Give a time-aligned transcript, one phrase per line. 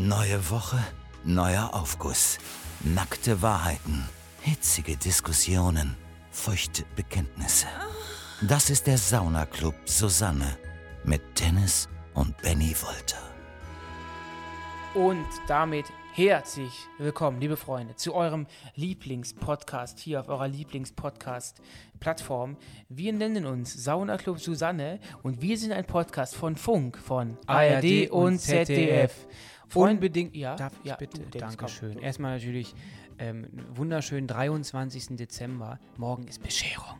[0.00, 0.78] Neue Woche,
[1.24, 2.38] neuer Aufguss.
[2.84, 4.08] Nackte Wahrheiten,
[4.42, 5.96] hitzige Diskussionen,
[6.30, 7.66] feuchte Bekenntnisse.
[8.42, 10.56] Das ist der Saunaclub Susanne
[11.02, 13.18] mit Dennis und Benny Wolter.
[14.94, 18.46] Und damit herzlich willkommen, liebe Freunde, zu eurem
[18.76, 22.56] Lieblingspodcast hier auf eurer Lieblingspodcast-Plattform.
[22.88, 28.10] Wir nennen uns Sauna Club Susanne und wir sind ein Podcast von Funk, von ARD,
[28.10, 29.12] und ZDF.
[29.12, 31.20] Freunde- Unbedingt, ja, darf ich ja, bitte?
[31.22, 31.94] du, Dankeschön.
[31.94, 32.02] komm.
[32.02, 32.74] Erstmal natürlich
[33.18, 35.16] ähm, wunderschönen 23.
[35.16, 35.78] Dezember.
[35.96, 36.98] Morgen ist Bescherung.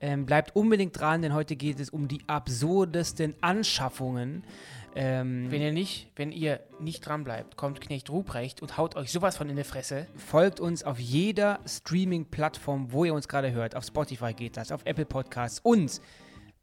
[0.00, 4.44] Ähm, bleibt unbedingt dran, denn heute geht es um die absurdesten Anschaffungen.
[4.94, 9.10] Ähm, Wenn ihr nicht, wenn ihr nicht dran bleibt, kommt Knecht Ruprecht und haut euch
[9.10, 10.06] sowas von in die Fresse.
[10.16, 13.74] folgt uns auf jeder Streaming-Plattform, wo ihr uns gerade hört.
[13.74, 16.00] Auf Spotify geht das, auf Apple Podcasts und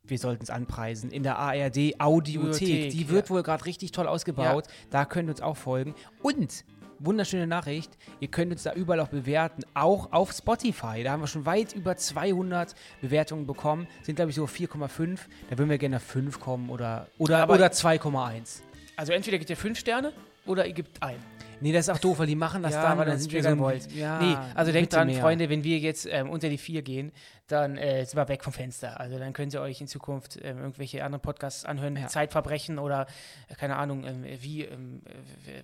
[0.08, 2.92] wir sollten es anpreisen, in der ARD Audiothek.
[2.92, 3.30] Die wird ja.
[3.36, 4.66] wohl gerade richtig toll ausgebaut.
[4.90, 5.96] Da könnt ihr uns auch folgen.
[6.22, 6.64] Und,
[7.00, 11.04] wunderschöne Nachricht, ihr könnt uns da überall auch bewerten, auch auf Spotify.
[11.04, 13.88] Da haben wir schon weit über 200 Bewertungen bekommen.
[14.04, 15.20] Sind, glaube ich, so 4,5.
[15.50, 18.62] Da würden wir gerne auf 5 kommen oder, oder, Aber- oder 2,1.
[18.98, 20.14] Also entweder gibt ihr fünf Sterne
[20.46, 21.18] oder ihr gebt ein.
[21.62, 23.00] Nee, das ist auch doof, weil die machen das ja, dann.
[23.00, 23.92] und dann sind wir so gewollt.
[23.94, 25.20] Ja, nee, also denkt dran, mehr.
[25.22, 27.12] Freunde, wenn wir jetzt ähm, unter die vier gehen,
[27.48, 29.00] dann äh, sind wir weg vom Fenster.
[29.00, 32.08] Also dann könnt ihr euch in Zukunft ähm, irgendwelche anderen Podcasts anhören, Ja.
[32.08, 33.08] Zeitverbrechen oder
[33.48, 35.02] äh, keine Ahnung, ähm, wie ähm,
[35.48, 35.62] äh,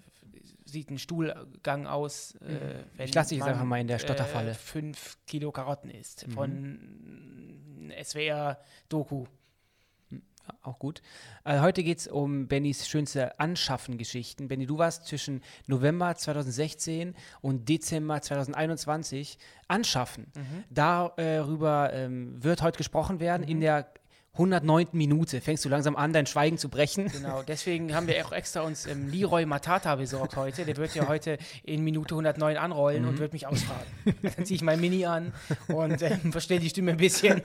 [0.66, 3.04] sieht ein Stuhlgang aus, äh, wenn Mhm.
[3.06, 4.52] Ich lass dich einfach mal in der Stotterfalle.
[4.52, 6.32] Äh, fünf Kilo Karotten isst Mhm.
[6.32, 6.80] von
[8.02, 9.26] SWR-Doku.
[10.64, 11.02] Auch gut.
[11.44, 14.48] Äh, heute geht es um Bennys schönste Anschaffen-Geschichten.
[14.48, 20.28] Benny, du warst zwischen November 2016 und Dezember 2021 anschaffen.
[20.36, 20.64] Mhm.
[20.70, 23.42] Darüber ähm, wird heute gesprochen werden.
[23.48, 23.92] In der
[24.34, 24.88] 109.
[24.94, 27.08] Minute fängst du langsam an, dein Schweigen zu brechen.
[27.12, 30.64] Genau, deswegen haben wir auch extra uns ähm, Leroy Matata besorgt heute.
[30.64, 33.10] Der wird ja heute in Minute 109 anrollen Mhm.
[33.10, 33.86] und wird mich ausfragen.
[34.22, 35.34] Dann ziehe ich mein Mini an
[35.68, 37.42] und ähm, verstelle die Stimme ein bisschen,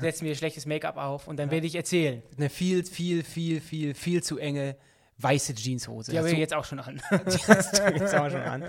[0.00, 2.22] setze mir schlechtes Make-up auf und dann werde ich erzählen.
[2.36, 4.76] Eine viel, viel, viel, viel, viel zu enge
[5.22, 6.10] weiße Jeanshose.
[6.10, 7.00] Die habe Hast ich du- jetzt auch schon an.
[7.24, 8.64] Das fängt's auch schon an.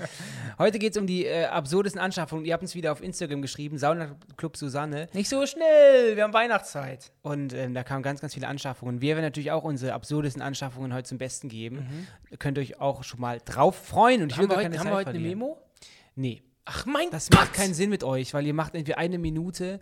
[0.58, 2.46] Heute geht es um die äh, absurdesten Anschaffungen.
[2.46, 5.08] Ihr habt uns wieder auf Instagram geschrieben, Sauna Club Susanne.
[5.14, 7.12] Nicht so schnell, wir haben Weihnachtszeit.
[7.22, 9.02] Und ähm, da kamen ganz, ganz viele Anschaffungen.
[9.02, 12.08] Wir werden natürlich auch unsere absurdesten Anschaffungen heute zum Besten geben.
[12.30, 14.22] Ihr könnt euch auch schon mal drauf freuen.
[14.22, 15.40] Und ich will Haben wir heute, haben wir heute eine verlieren.
[15.40, 15.58] Memo?
[16.16, 17.40] Nee, Ach mein das Gott.
[17.40, 19.80] macht keinen Sinn mit euch, weil ihr macht entweder eine Minute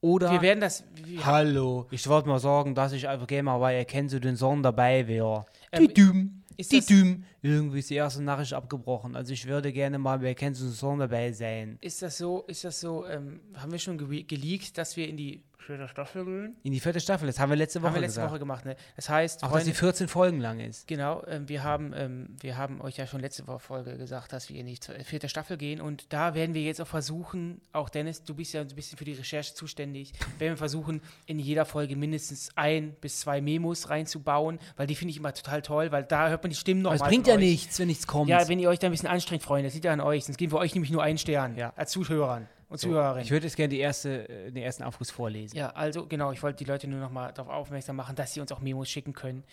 [0.00, 0.30] oder...
[0.30, 0.84] Wir werden das.
[0.94, 4.36] Wir, Hallo, ich wollte mal sagen, dass ich einfach gerne mal bei Erkennen Sie den
[4.36, 5.44] Song dabei wäre.
[5.72, 7.24] Ähm, die Düm, ist die das- Düm.
[7.42, 9.14] Irgendwie ist die erste Nachricht abgebrochen.
[9.16, 11.78] Also ich würde gerne mal bei Erkennen Sie den Song dabei sein.
[11.80, 15.16] ist das so, ist das so, ähm, haben wir schon ge geleakt, dass wir in
[15.16, 16.56] die vierte Staffel gehen?
[16.62, 18.30] In die vierte Staffel, das haben wir letzte Woche Haben wir letzte gesagt.
[18.32, 18.76] Woche gemacht, ne?
[18.96, 20.88] Das heißt, Auch dass Freunde- die 14 Folgen lang ist.
[20.88, 24.48] Genau, ähm, wir, haben, ähm, wir haben euch ja schon letzte Woche Folge gesagt, dass
[24.48, 27.88] wir in die zwe- vierte Staffel gehen und da werden wir jetzt auch versuchen, auch
[27.88, 31.64] Dennis, du bist ja ein bisschen für die Recherche zuständig, werden wir versuchen, in jeder
[31.64, 36.04] Folge mindestens ein bis zwei Memos reinzubauen, weil die finde ich immer total toll, weil
[36.04, 37.40] da hört man die Stimmen noch Aber es bringt ja euch.
[37.40, 38.28] nichts, wenn nichts kommt.
[38.30, 40.38] Ja, wenn ihr euch da ein bisschen anstrengt, Freunde, das liegt ja an euch, sonst
[40.38, 41.72] geben wir euch nämlich nur einen Stern Ja.
[41.76, 43.24] als Zuhörern und So, Zuhörerinnen.
[43.24, 45.56] ich würde jetzt gerne die erste, äh, den ersten Aufruf vorlesen.
[45.56, 48.40] Ja, also genau, ich wollte die Leute nur noch mal darauf aufmerksam machen, dass sie
[48.40, 49.44] uns auch Memos schicken können.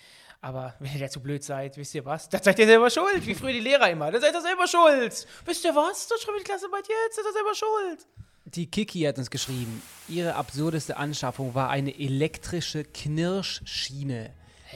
[0.41, 2.27] Aber wenn ihr dazu blöd seid, wisst ihr was?
[2.29, 4.11] Da seid ihr selber schuld, wie früher die Lehrer immer.
[4.11, 5.27] Da seid ihr selber schuld.
[5.45, 6.07] Wisst ihr was?
[6.07, 8.07] Dann schreibt die Klassenarbeit jetzt, seid ihr selber schuld.
[8.47, 14.29] Die Kiki hat uns geschrieben, ihre absurdeste Anschaffung war eine elektrische Knirschschiene,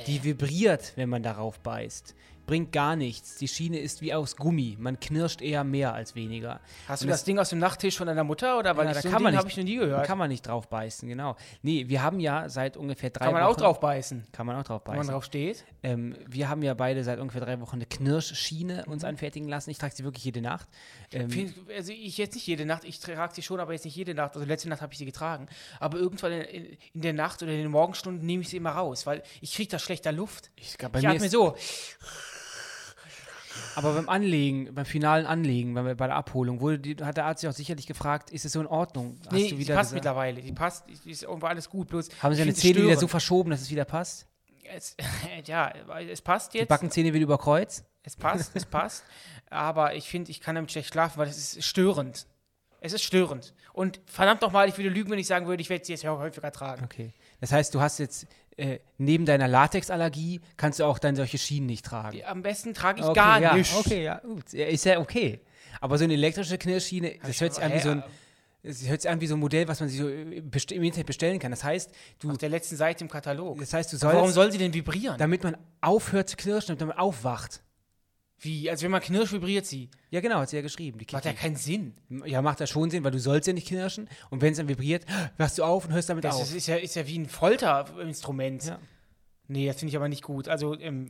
[0.07, 2.16] die vibriert, wenn man darauf beißt.
[2.50, 3.36] Bringt gar nichts.
[3.38, 4.76] Die Schiene ist wie aus Gummi.
[4.80, 6.60] Man knirscht eher mehr als weniger.
[6.88, 8.98] Hast du Und das Ding aus dem Nachttisch von deiner Mutter oder weil Ja, ich
[8.98, 10.08] da so kann man habe ich noch nie gehört?
[10.08, 11.36] Kann man nicht drauf beißen, genau.
[11.62, 13.52] Nee, wir haben ja seit ungefähr drei Kann man Wochen.
[13.52, 15.14] auch drauf beißen, Kann man auch drauf wenn man beißen.
[15.14, 15.64] drauf steht.
[15.84, 19.70] Ähm, wir haben ja beide seit ungefähr drei Wochen eine Knirschschiene uns anfertigen lassen.
[19.70, 20.68] Ich trage sie wirklich jede Nacht.
[21.12, 21.30] Ähm,
[21.78, 24.34] Also ich jetzt nicht jede Nacht, ich trage sie schon, aber jetzt nicht jede Nacht.
[24.36, 25.48] Also letzte Nacht habe ich sie getragen.
[25.80, 29.06] Aber irgendwann in, in, der Nacht oder in den Morgenstunden nehme ich sie immer raus,
[29.06, 30.50] weil ich kriege da schlechter Luft.
[30.56, 31.56] ich, bei Ich mir atme so.
[33.75, 37.42] Aber beim Anlegen, beim finalen Anlegen, bei, bei der Abholung, wurde die, hat der Arzt
[37.42, 39.18] sich auch sicherlich gefragt, ist es so in Ordnung?
[39.25, 40.42] Hast Nee, die passt mittlerweile.
[40.42, 41.88] Die passt, die ist irgendwo alles gut.
[41.89, 44.28] Bloß Haben sie sie Zähne wieder so verschoben, dass es wieder passt?
[44.72, 44.95] Es,
[45.45, 45.72] ja,
[46.10, 46.69] es passt Die jetzt.
[46.69, 47.83] Backenzähne wieder über Kreuz?
[48.04, 49.04] Es passt, es passt.
[49.50, 52.28] Aber ich finde, ich kann damit schlecht schlafen, weil es ist störend.
[52.81, 53.54] Es ist störend.
[53.74, 56.51] Und verdammt nochmal, ich würde lügen, wenn ich sagen würde, ich werde sie jetzt häufiger
[56.51, 56.83] tragen.
[56.86, 57.13] Okay.
[57.42, 58.28] Das heißt, du hast jetzt
[58.59, 62.19] äh, neben deiner Latexallergie kannst du auch dann solche Schienen nicht tragen.
[62.25, 63.75] Am besten trage ich okay, gar ja, nichts.
[63.75, 64.53] Okay, ja, gut.
[64.53, 65.39] Ist ja okay.
[65.81, 68.03] Aber so eine elektrische Knirschschiene, das hört sich aber- an wie so ein,
[68.61, 70.41] es hört sich an wie so ein Modell, was man sich so äh,
[70.75, 71.51] im Internet bestellen kann.
[71.51, 73.57] Das heißt, du, Auf der letzten Seite im Katalog.
[73.59, 75.17] das heißt, du Warum sollst, soll sie denn vibrieren?
[75.17, 77.61] damit man aufhört zu knirschen, damit man aufwacht.
[78.41, 78.69] Wie?
[78.69, 79.89] Also wenn man knirscht, vibriert sie.
[80.12, 80.97] Ja, genau, hat sie ja geschrieben.
[80.97, 81.94] Die Macht ja keinen Sinn.
[82.25, 84.07] Ja, macht das schon Sinn, weil du sollst ja nicht knirschen.
[84.30, 85.06] Und wenn es dann vibriert,
[85.38, 86.44] hörst du auf und hörst damit Das auf.
[86.44, 88.65] ist, ist, ja, ist ja wie ein Folterinstrument.
[88.65, 88.80] Ja.
[89.51, 90.47] Nee, das finde ich aber nicht gut.
[90.47, 91.09] Also, ähm,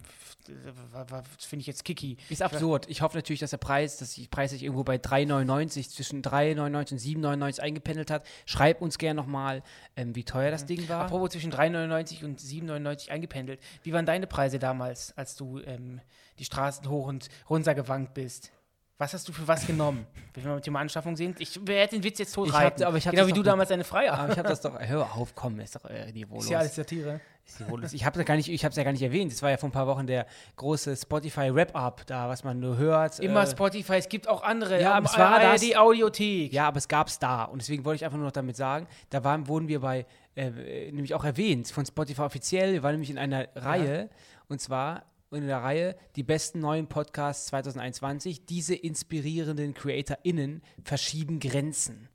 [1.10, 2.16] das finde ich jetzt kicky.
[2.30, 2.86] Ist absurd.
[2.90, 6.92] Ich hoffe natürlich, dass der Preis, dass die Preis sich irgendwo bei 3,99, zwischen 3,99
[6.94, 8.26] und 7,99 eingependelt hat.
[8.46, 9.62] Schreib uns gerne nochmal,
[9.98, 11.06] ähm, wie teuer das Ding war.
[11.06, 13.60] Apropos zwischen 3,99 und 7,99 eingependelt.
[13.84, 16.00] Wie waren deine Preise damals, als du ähm,
[16.40, 18.52] die Straßen hoch und runter gewankt bist?
[18.98, 20.06] Was hast du für was genommen?
[20.34, 21.40] Wenn wir mit Thema Anschaffung sind.
[21.40, 22.84] Ich werde den Witz jetzt tot reiten.
[22.84, 24.14] aber ich hab genau wie du damals deine Freier.
[24.14, 26.44] Aber ich habe das doch, hör auf, komm, ist doch äh, niveaulos.
[26.44, 27.22] Ist ja alles Satire.
[27.46, 27.94] Ist niveaulos.
[27.94, 29.32] Ich habe es gar nicht, ich hab's ja gar nicht erwähnt.
[29.32, 30.26] Es war ja vor ein paar Wochen der
[30.58, 33.20] große Spotify Wrap-Up, da was man nur hört.
[33.22, 34.82] Immer äh, Spotify, es gibt auch andere.
[34.82, 36.52] Ja, aber es war das- die Audiothek.
[36.52, 37.46] Ja, aber es gab es da.
[37.46, 40.92] Und deswegen wollte ich einfach nur noch damit sagen, da waren, wurden wir bei, äh,
[40.92, 42.74] nämlich auch erwähnt von Spotify offiziell.
[42.74, 44.10] Wir waren nämlich in einer Reihe.
[44.50, 48.46] Und zwar in der Reihe die besten neuen Podcasts 2021.
[48.46, 52.10] Diese inspirierenden CreatorInnen verschieben Grenzen.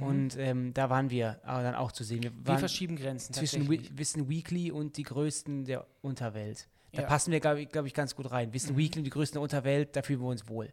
[0.00, 2.20] Und ähm, da waren wir aber dann auch zu sehen.
[2.24, 3.32] Wir Wir verschieben Grenzen.
[3.34, 6.66] zwischen Wissen Weekly und die größten der Unterwelt.
[6.92, 7.06] Da Ja.
[7.08, 8.52] passen wir, glaube ich, glaub ich, ganz gut rein.
[8.52, 10.72] Wissen Weekly und die größten der Unterwelt, da fühlen wir uns wohl.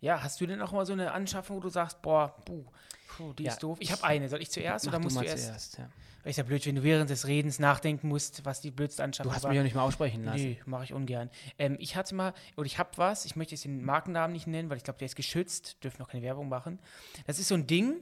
[0.00, 2.64] Ja, hast du denn auch mal so eine Anschaffung, wo du sagst, boah, puh,
[3.16, 3.78] puh die Ja, ist doof?
[3.80, 4.28] Ich habe eine.
[4.28, 5.44] Soll ich zuerst Mach oder du musst du mal erst?
[5.46, 5.78] zuerst.
[5.78, 5.88] Ja.
[6.26, 9.30] Weil ist ja blöd, wenn du während des Redens nachdenken musst, was die blödste Anschaffung
[9.30, 9.52] Du hast war.
[9.52, 10.42] mich auch nicht mal aussprechen lassen.
[10.42, 11.30] Nee, mache ich ungern.
[11.56, 14.68] Ähm, ich hatte mal, oder ich habe was, ich möchte jetzt den Markennamen nicht nennen,
[14.68, 16.80] weil ich glaube, der ist geschützt, dürfen noch keine Werbung machen.
[17.28, 17.98] Das ist so ein Ding,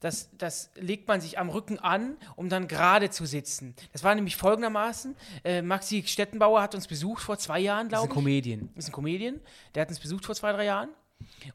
[0.00, 3.76] das, das legt man sich am Rücken an, um dann gerade zu sitzen.
[3.92, 5.14] Das war nämlich folgendermaßen,
[5.44, 8.24] äh, Maxi Stettenbauer hat uns besucht vor zwei Jahren, Das ist ein glaube ich.
[8.24, 8.70] Comedian.
[8.74, 9.40] Ist ein Comedian,
[9.76, 10.88] der hat uns besucht vor zwei, drei Jahren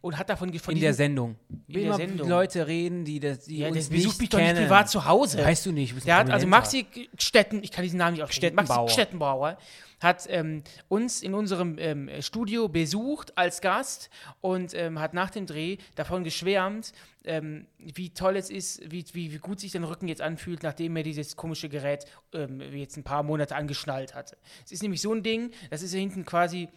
[0.02, 1.36] und hat davon von In der Sendung.
[1.68, 2.30] Wie der immer Sendung.
[2.30, 4.58] Leute reden, die, das, die ja, der uns besucht nicht mich doch kennen.
[4.58, 5.40] nicht privat zu Hause.
[5.40, 5.96] Weißt du nicht.
[5.96, 6.48] du Der hat, also.
[6.48, 6.86] Maxi
[7.18, 8.82] Stetten, ich kann diesen Namen nicht aussprechen, Stettenbauer.
[8.84, 9.58] Maxi Stettenbauer
[10.00, 14.10] hat ähm, uns in unserem ähm, Studio besucht als Gast
[14.42, 16.92] und ähm, hat nach dem Dreh davon geschwärmt,
[17.24, 20.96] ähm, wie toll es ist, wie, wie, wie gut sich der Rücken jetzt anfühlt, nachdem
[20.96, 24.38] er dieses komische Gerät ähm, jetzt ein paar Monate angeschnallt hatte.
[24.64, 26.70] Es ist nämlich so ein Ding, das ist ja hinten quasi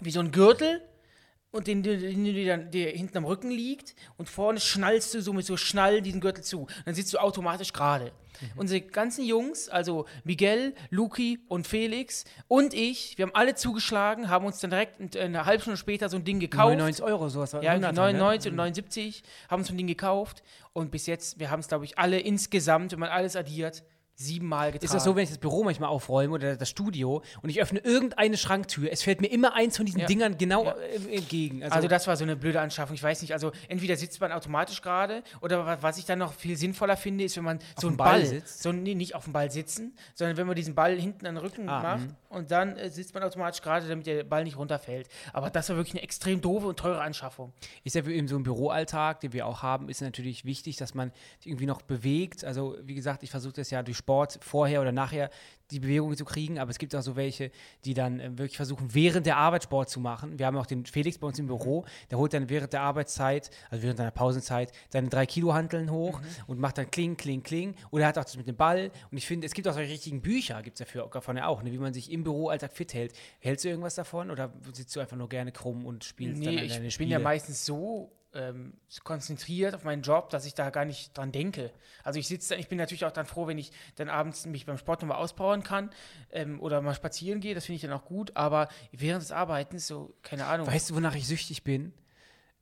[0.00, 0.80] wie so ein Gürtel
[1.50, 5.32] und den, den, den, den der hinten am Rücken liegt und vorne schnallst du so
[5.32, 6.66] mit so Schnall diesen Gürtel zu.
[6.84, 8.12] Dann sitzt du automatisch gerade.
[8.54, 14.46] Unsere ganzen Jungs, also Miguel, Luki und Felix und ich, wir haben alle zugeschlagen, haben
[14.46, 16.78] uns dann direkt eine halbe Stunde später so ein Ding gekauft.
[16.78, 17.52] 99 Euro, sowas.
[17.52, 18.62] war Ja, 100er, 99 und ne?
[18.62, 21.98] 79 haben uns so ein Ding gekauft und bis jetzt, wir haben es, glaube ich,
[21.98, 23.82] alle insgesamt, wenn man alles addiert,
[24.22, 24.84] siebenmal getragen.
[24.84, 27.78] Ist das so, wenn ich das Büro manchmal aufräume oder das Studio und ich öffne
[27.78, 30.06] irgendeine Schranktür, es fällt mir immer eins von diesen Ja.
[30.06, 30.74] Dingern genau Ja.
[31.08, 31.62] entgegen.
[31.62, 32.94] Also, das war so eine blöde Anschaffung.
[32.96, 36.32] Ich weiß nicht, also entweder sitzt man automatisch gerade oder wa- was ich dann noch
[36.34, 38.62] viel sinnvoller finde, ist, wenn man so dem einen Ball Ball, sitzt?
[38.62, 41.44] so nee, nicht auf dem Ball sitzen, sondern wenn man diesen Ball hinten an den
[41.44, 42.16] Rücken Ah, macht mhm.
[42.28, 45.08] und dann äh, sitzt man automatisch gerade, damit der Ball nicht runterfällt.
[45.32, 47.52] Aber das war wirklich eine extrem doofe und teure Anschaffung.
[47.84, 50.94] ist ja für eben so ein Büroalltag, den wir auch haben, ist natürlich wichtig, dass
[50.94, 51.12] man
[51.44, 52.44] irgendwie noch bewegt.
[52.44, 55.28] Also wie gesagt, ich versuche das ja durch Sport vorher oder nachher
[55.70, 57.50] die Bewegung zu kriegen, aber es gibt auch so welche,
[57.84, 60.38] die dann äh, wirklich versuchen, während der Arbeit Sport zu machen.
[60.38, 63.50] Wir haben auch den Felix bei uns im Büro, der holt dann während der Arbeitszeit,
[63.68, 67.74] also während seiner Pausenzeit, seine drei Kilo Hanteln hoch und macht dann Kling, Kling, Kling.
[67.90, 68.90] Oder er hat auch das mit dem Ball.
[69.10, 71.62] Und ich finde, es gibt auch solche richtigen Bücher, gibt es dafür davon ja auch,
[71.62, 73.12] ne, wie man sich im Büroalltag fit hält.
[73.40, 76.60] Hältst du irgendwas davon oder sitzt du einfach nur gerne krumm und spielst dann Nee,
[76.60, 77.10] an ich deine bin Spiele?
[77.10, 81.72] ja meistens so ähm, konzentriert auf meinen Job, dass ich da gar nicht dran denke.
[82.04, 84.78] Also ich sitze, ich bin natürlich auch dann froh, wenn ich dann abends mich beim
[84.78, 85.90] Sport nochmal auspowern kann
[86.30, 89.86] ähm, oder mal spazieren gehe, das finde ich dann auch gut, aber während des Arbeitens,
[89.86, 91.92] so, keine Ahnung, Weißt du, wonach ich süchtig bin?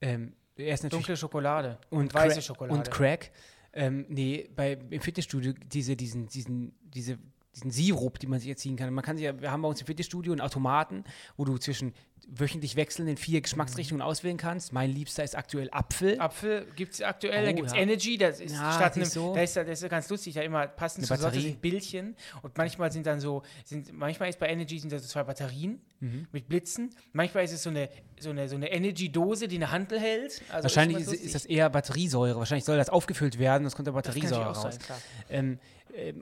[0.01, 2.79] Ähm, er ist natürlich dunkle Schokolade und weiße Crack- Schokolade.
[2.79, 3.31] Und Crack.
[3.75, 7.19] Ähm, nee, bei, im Fitnessstudio diese, diesen, diesen, diese,
[7.57, 8.93] diesen Sirup, den man sich erziehen kann.
[8.95, 11.05] Man kann sich ja, wir haben bei uns im Fitnessstudio einen Automaten,
[11.37, 11.93] wo du zwischen
[12.29, 14.73] wöchentlich wechselnden vier Geschmacksrichtungen auswählen kannst.
[14.73, 16.21] Mein Liebster ist aktuell Apfel.
[16.21, 17.81] Apfel gibt es aktuell, Oh, dann gibt es ja.
[17.81, 19.33] Energy, das ist Ja, statt einem, du?
[19.33, 22.59] da ist, das ist ganz lustig, da immer passend Eine zur Sorte sind Bildchen und
[22.59, 26.27] manchmal sind dann so, sind, manchmal ist bei Energy sind da so zwei Batterien Mhm.
[26.31, 27.89] mit Blitzen, manchmal ist es so eine,
[28.21, 30.43] so eine, so eine Energy-Dose, die eine Handel hält.
[30.51, 32.39] Also Wahrscheinlich ist, ist, das eher Batteriesäure.
[32.39, 34.63] Wahrscheinlich soll das aufgefüllt werden, sonst kommt da Batteriesäure raus.
[34.79, 34.97] sein,
[35.31, 35.59] ähm,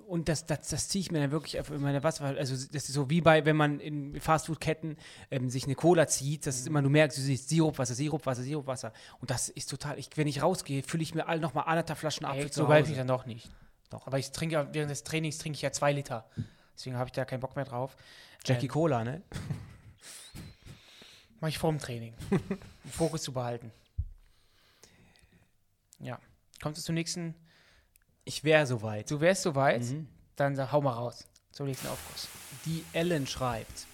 [0.07, 2.93] und das, das, das ziehe ich mir dann wirklich auf meine was, also das ist
[2.93, 4.97] so wie bei, wenn man in Fastfood-Ketten
[5.31, 8.93] ähm, sich eine Cola zieht, das ist immer, du merkst, du siehst Sirupwasser, Sirupwasser, Sirupwasser.
[9.21, 12.27] Und das ist total, ich, wenn ich rausgehe, fülle ich mir all nochmal anderthalb Flaschen
[12.27, 13.51] Apfel zu so weit ich dann doch nicht.
[13.91, 14.07] Doch.
[14.07, 16.29] Aber ich trinke ja, während des Trainings trinke ich ja zwei Liter.
[16.77, 17.97] Deswegen habe ich da keinen Bock mehr drauf.
[18.45, 19.23] Jackie Ähm, Cola, ne?
[21.41, 22.15] Mache ich vorm Training.
[22.31, 23.71] um Fokus zu behalten.
[26.01, 26.19] Ja.
[26.63, 27.35] Kommt es zum nächsten?
[28.25, 29.11] Ich wäre soweit.
[29.11, 30.09] Du wärst soweit, Mhm.
[30.37, 31.27] dann sag, hau mal raus.
[31.53, 32.29] Zum nächsten Aufguss.
[32.65, 33.87] Die Ellen schreibt.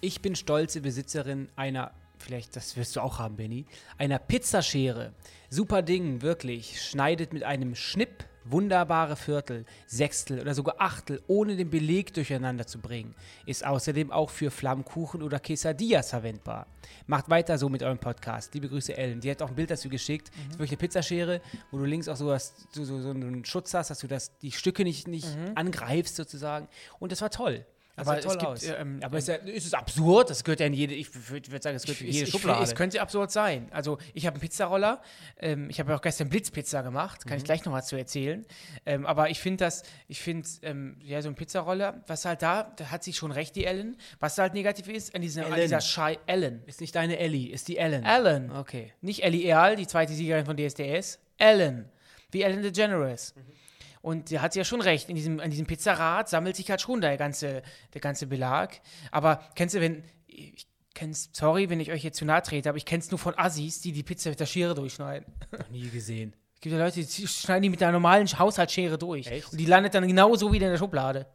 [0.00, 3.64] Ich bin stolze Besitzerin einer, vielleicht das wirst du auch haben, Benny,
[3.98, 5.12] einer Pizzaschere.
[5.48, 6.82] Super Ding, wirklich.
[6.82, 12.78] Schneidet mit einem Schnipp wunderbare Viertel, Sechstel oder sogar Achtel ohne den Beleg durcheinander zu
[12.78, 13.14] bringen.
[13.44, 16.66] Ist außerdem auch für Flammkuchen oder Quesadillas verwendbar.
[17.06, 18.54] Macht weiter so mit eurem Podcast.
[18.54, 19.20] Liebe Grüße, Ellen.
[19.20, 20.30] Die hat auch ein Bild dazu geschickt.
[20.30, 20.36] Mhm.
[20.36, 23.44] Das ist wirklich eine Pizzaschere, wo du links auch so, hast, so, so, so einen
[23.44, 25.52] Schutz hast, dass du das, die Stücke nicht, nicht mhm.
[25.54, 26.68] angreifst sozusagen.
[26.98, 27.64] Und das war toll.
[27.96, 28.60] Das aber toll es aus.
[28.60, 30.28] Gibt, ähm, aber ist, ja, ist, es absurd?
[30.28, 32.62] Das gehört ja in jede, ich würde sagen, es gehört in jede ich, Schublade.
[32.62, 33.68] Ich, es könnte absurd sein.
[33.70, 35.00] Also ich habe einen Pizzaroller,
[35.38, 37.38] ähm, ich habe ja auch gestern Blitzpizza gemacht, kann mhm.
[37.38, 38.44] ich gleich noch was zu erzählen.
[38.84, 42.64] Ähm, aber ich finde das, ich finde, ähm, ja, so ein Pizzaroller, was halt da,
[42.76, 43.96] da hat sie schon recht, die Ellen.
[44.20, 46.62] Was halt negativ ist, an, diesen, an dieser Schei, Ellen.
[46.66, 48.04] Ist nicht deine Ellie, ist die Ellen.
[48.04, 48.52] Ellen.
[48.52, 48.92] Okay.
[49.00, 51.18] Nicht Ellie Earl, die zweite Siegerin von DSDS.
[51.38, 51.88] Ellen.
[52.30, 53.34] Wie Ellen DeGeneres.
[53.34, 53.56] Mhm.
[54.02, 55.08] Und da hat sie ja schon recht.
[55.08, 57.62] In diesem, an diesem Pizzarad sammelt sich halt schon der ganze,
[57.94, 58.80] der ganze Belag.
[59.10, 60.04] Aber kennst du, wenn.
[60.26, 63.38] Ich kenn's, sorry, wenn ich euch jetzt zu nahe trete, aber ich kenn's nur von
[63.38, 65.32] Assis, die die Pizza mit der Schere durchschneiden.
[65.52, 66.34] Noch nie gesehen.
[66.56, 69.26] Es gibt ja Leute, die schneiden die mit der normalen Haushaltsschere durch.
[69.26, 69.52] Echt?
[69.52, 71.26] Und die landet dann genauso wieder in der Schublade.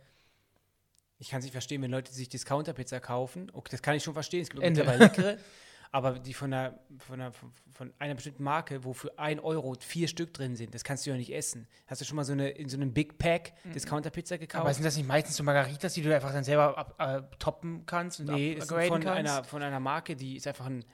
[1.20, 3.52] Ich kann es nicht verstehen, wenn Leute sich Discounter-Pizza kaufen.
[3.54, 4.42] Okay, das kann ich schon verstehen.
[4.42, 5.38] Es gibt mittlerweile leckere.
[5.94, 10.08] Aber die von einer, von, einer, von einer bestimmten Marke, wo für 1 Euro vier
[10.08, 11.68] Stück drin sind, das kannst du ja nicht essen.
[11.86, 13.74] Hast du schon mal so eine in so einem Big Pack mhm.
[13.74, 14.62] Discounter-Pizza gekauft?
[14.62, 17.86] Aber sind das nicht meistens so Margaritas, die du einfach dann selber ab, äh, toppen
[17.86, 18.22] kannst?
[18.22, 19.08] Und nee, ist von, kannst?
[19.08, 20.86] Einer, von einer Marke, die ist einfach ein.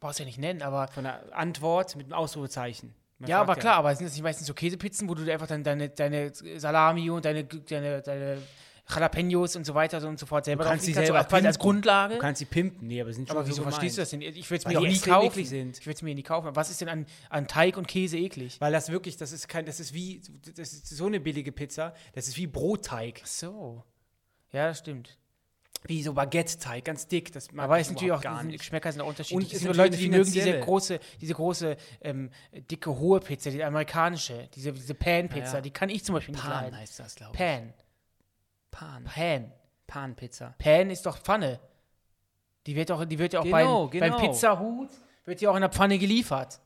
[0.00, 0.88] Brauchst du ja nicht nennen, aber.
[0.88, 2.94] Von einer Antwort mit einem Ausrufezeichen.
[3.18, 5.62] Man ja, aber klar, aber sind das nicht meistens so Käsepizzen, wo du einfach dann
[5.62, 8.38] deine, deine Salami und deine, deine, deine
[8.94, 12.14] Jalapenos und so weiter und so fort selber du kannst die selber quasi als Grundlage.
[12.14, 14.22] Du kannst sie pimpen, nee, aber sind schon Aber wieso so verstehst du das denn?
[14.22, 15.40] Ich würde es mir auch nie kaufen.
[15.40, 15.50] Ich
[15.86, 16.54] würde es mir nie kaufen.
[16.54, 18.60] Was ist denn an, an Teig und Käse eklig?
[18.60, 20.22] Weil das wirklich, das ist kein, das ist wie,
[20.56, 23.20] das ist so eine billige Pizza, das ist wie Brotteig.
[23.22, 23.84] Ach so.
[24.52, 25.18] Ja, das stimmt.
[25.84, 27.32] Wie so Baguette-Teig, ganz dick.
[27.32, 28.58] Das Aber es natürlich auch, gar nicht.
[28.58, 29.48] Geschmäcker sind auch unterschiedlich.
[29.48, 32.30] Und es sind Leute, die mögen diese große, diese große, ähm,
[32.70, 35.60] dicke, hohe Pizza, die amerikanische, diese, diese Pan-Pizza, ja, ja.
[35.60, 36.78] die kann ich zum Beispiel nicht Pan leiden.
[36.78, 37.38] heißt das, glaube ich.
[37.38, 37.74] Pan.
[38.72, 39.04] Pan.
[39.04, 39.52] Pan.
[39.86, 40.54] Pan-Pizza.
[40.58, 41.60] Pan ist doch Pfanne.
[42.66, 44.18] Die wird, doch, die wird ja auch genau, beim, genau.
[44.18, 44.88] beim Pizzahut,
[45.24, 46.60] wird ja auch in der Pfanne geliefert.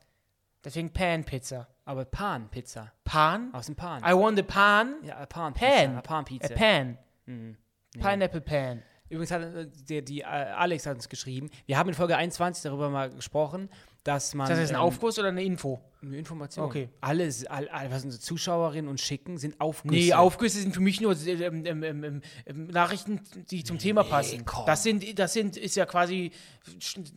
[0.63, 1.67] Deswegen Pan-Pizza.
[1.85, 2.91] Aber Pan-Pizza.
[3.03, 3.53] Pan?
[3.53, 4.01] Aus dem Pan.
[4.03, 4.95] I want a Pan.
[5.03, 5.53] Ja, a Pan.
[5.53, 5.97] Pan.
[5.97, 6.53] A Pan-Pizza.
[6.53, 6.97] A Pan.
[7.25, 7.57] Mhm.
[7.93, 8.83] Pineapple Pan.
[9.09, 12.63] Übrigens hat äh, der, die, äh, Alex hat uns geschrieben, wir haben in Folge 21
[12.63, 13.69] darüber mal gesprochen,
[14.03, 14.49] dass man.
[14.49, 15.81] Ist das ein ähm, Aufguss oder eine Info?
[16.01, 16.65] Eine Information.
[16.65, 16.89] Okay.
[17.01, 19.95] Alles, all, all, was unsere Zuschauerinnen und schicken, sind Aufgüsse.
[19.95, 24.03] Nee, Aufgüsse sind für mich nur äh, ähm, ähm, ähm, Nachrichten, die zum nee, Thema
[24.03, 24.45] passen.
[24.45, 24.65] Komm.
[24.65, 26.31] Das sind, das sind, ist ja quasi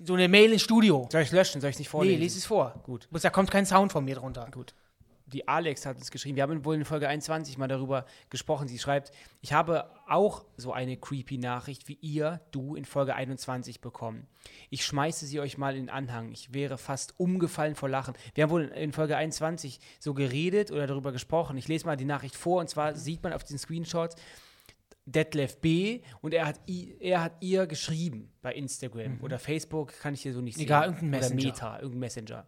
[0.05, 1.09] so eine Mail ins Studio.
[1.11, 1.61] Soll ich löschen?
[1.61, 2.19] Soll ich es nicht vorlesen?
[2.19, 2.75] Nee, lese es vor.
[2.85, 3.09] Gut.
[3.11, 4.49] Da kommt kein Sound von mir drunter.
[4.51, 4.75] Gut
[5.33, 8.69] die Alex hat uns geschrieben, wir haben wohl in Folge 21 mal darüber gesprochen.
[8.69, 13.81] Sie schreibt, ich habe auch so eine creepy Nachricht wie ihr, du, in Folge 21
[13.81, 14.27] bekommen.
[14.71, 16.33] Ich schmeiße sie euch mal in den Anhang.
[16.33, 18.15] Ich wäre fast umgefallen vor Lachen.
[18.35, 21.57] Wir haben wohl in Folge 21 so geredet oder darüber gesprochen.
[21.57, 24.17] Ich lese mal die Nachricht vor und zwar sieht man auf den Screenshots,
[25.07, 26.03] Detlef B.
[26.21, 29.21] und er hat, er hat ihr geschrieben bei Instagram mhm.
[29.23, 30.65] oder Facebook, kann ich hier so nicht sehen.
[30.65, 31.35] Egal, irgendein Messenger.
[31.35, 32.47] Oder Meta, irgendein Messenger.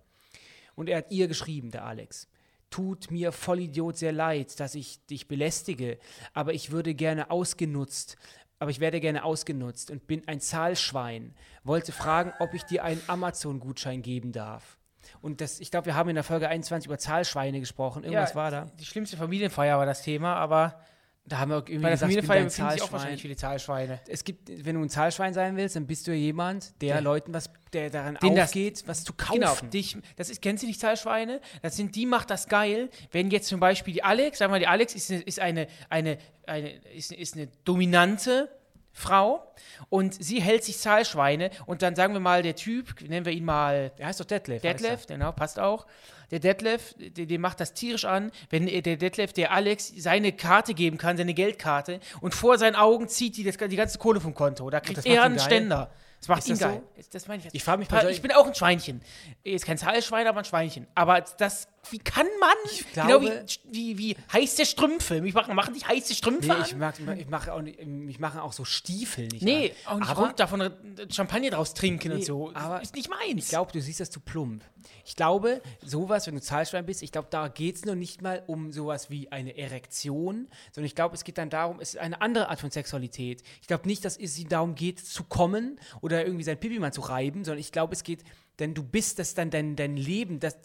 [0.75, 2.29] Und er hat ihr geschrieben, der Alex
[2.73, 5.99] tut mir Vollidiot sehr leid, dass ich dich belästige,
[6.33, 8.17] aber ich würde gerne ausgenutzt,
[8.59, 11.35] aber ich werde gerne ausgenutzt und bin ein Zahlschwein.
[11.63, 14.79] Wollte fragen, ob ich dir einen Amazon-Gutschein geben darf.
[15.21, 18.05] Und das, ich glaube, wir haben in der Folge 21 über Zahlschweine gesprochen.
[18.05, 18.67] Irgendwas ja, war da.
[18.79, 20.81] Die schlimmste Familienfeier war das Thema, aber
[21.25, 24.01] da haben wir irgendwie Bei der gesagt, befinden sich auch wahrscheinlich viele Zahlschweine.
[24.09, 26.99] Es gibt, wenn du ein Zahlschwein sein willst, dann bist du ja jemand, der ja.
[26.99, 29.41] Leuten was, der daran Den aufgeht, das, was zu kaufen.
[29.41, 31.41] Genau, dich, das ist, kennst du nicht Zahlschweine?
[31.63, 34.61] Das sind, die macht das geil, wenn jetzt zum Beispiel die Alex, sagen wir mal,
[34.61, 38.49] die Alex ist, ist eine, eine, eine, ist, ist eine dominante
[38.93, 39.55] Frau
[39.89, 43.45] und sie hält sich Zahlschweine und dann sagen wir mal, der Typ, nennen wir ihn
[43.45, 43.93] mal.
[43.97, 44.61] Der heißt doch Detlef.
[44.61, 45.87] Detlef, genau, passt auch.
[46.33, 50.75] Der Detlef, der, der macht das tierisch an, wenn der Detlef, der Alex, seine Karte
[50.75, 54.35] geben kann, seine Geldkarte und vor seinen Augen zieht die, das, die ganze Kohle vom
[54.35, 54.69] Konto.
[54.71, 55.91] Da kriegt er einen Ständer.
[56.19, 56.83] Das macht ihn geil.
[56.97, 57.03] So?
[57.13, 57.49] Das meine ich.
[57.53, 59.03] Ich frage mich, ich bin auch ein Schweinchen.
[59.45, 60.87] Jetzt kein Zahlschwein, aber ein Schweinchen.
[60.95, 62.55] Aber das wie kann man?
[62.71, 65.21] Ich glaube, genau wie, wie, wie heiße Strümpfe.
[65.21, 68.41] Mich machen, machen dich heiße Strümpfe nee, ich mag, ich mache auch nicht, mich machen
[68.41, 69.95] auch so Stiefel nicht Nee, an.
[69.95, 70.71] auch nicht aber, davon
[71.11, 72.53] Champagner draus trinken nee, und so.
[72.55, 73.45] Aber ist nicht meins.
[73.45, 74.63] Ich glaube, du siehst das zu plump.
[75.05, 78.43] Ich glaube, sowas, wenn du Zahlschwein bist, ich glaube, da geht es noch nicht mal
[78.47, 82.21] um sowas wie eine Erektion, sondern ich glaube, es geht dann darum, es ist eine
[82.21, 83.43] andere Art von Sexualität.
[83.61, 87.01] Ich glaube nicht, dass es darum geht, zu kommen oder irgendwie sein Pipi mal zu
[87.01, 88.23] reiben, sondern ich glaube, es geht
[88.59, 90.57] denn du bist das dann dein, dein Leben, das,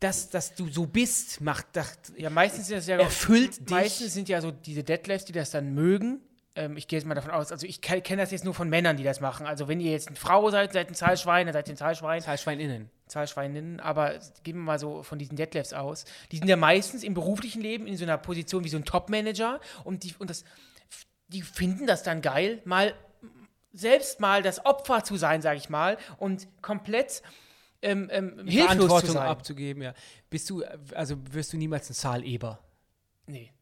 [0.00, 3.70] das, dass du so bist, macht das, ja meistens sind das ja erfüllt dich.
[3.70, 6.20] Meistens sind ja so diese Deadlifts, die das dann mögen,
[6.56, 8.96] ähm, ich gehe jetzt mal davon aus, also ich kenne das jetzt nur von Männern,
[8.96, 9.46] die das machen.
[9.46, 12.20] Also wenn ihr jetzt eine Frau seid, seid ein Zahlschwein, dann seid ihr ein Zahlschwein.
[12.20, 12.90] Zahlschweininnen.
[13.08, 14.14] Zahlschweininnen, aber
[14.44, 16.04] gehen wir mal so von diesen Deadlifts aus.
[16.32, 19.60] Die sind ja meistens im beruflichen Leben in so einer Position wie so ein Top-Manager
[19.84, 20.44] und die, und das,
[21.28, 22.94] die finden das dann geil, mal
[23.74, 27.22] selbst mal das Opfer zu sein, sage ich mal, und komplett
[27.82, 29.26] ähm, ähm, hilflos zu sein.
[29.26, 29.94] abzugeben, ja.
[30.30, 30.64] Bist du,
[30.94, 32.60] also wirst du niemals ein Zahleber?
[33.26, 33.52] Nee.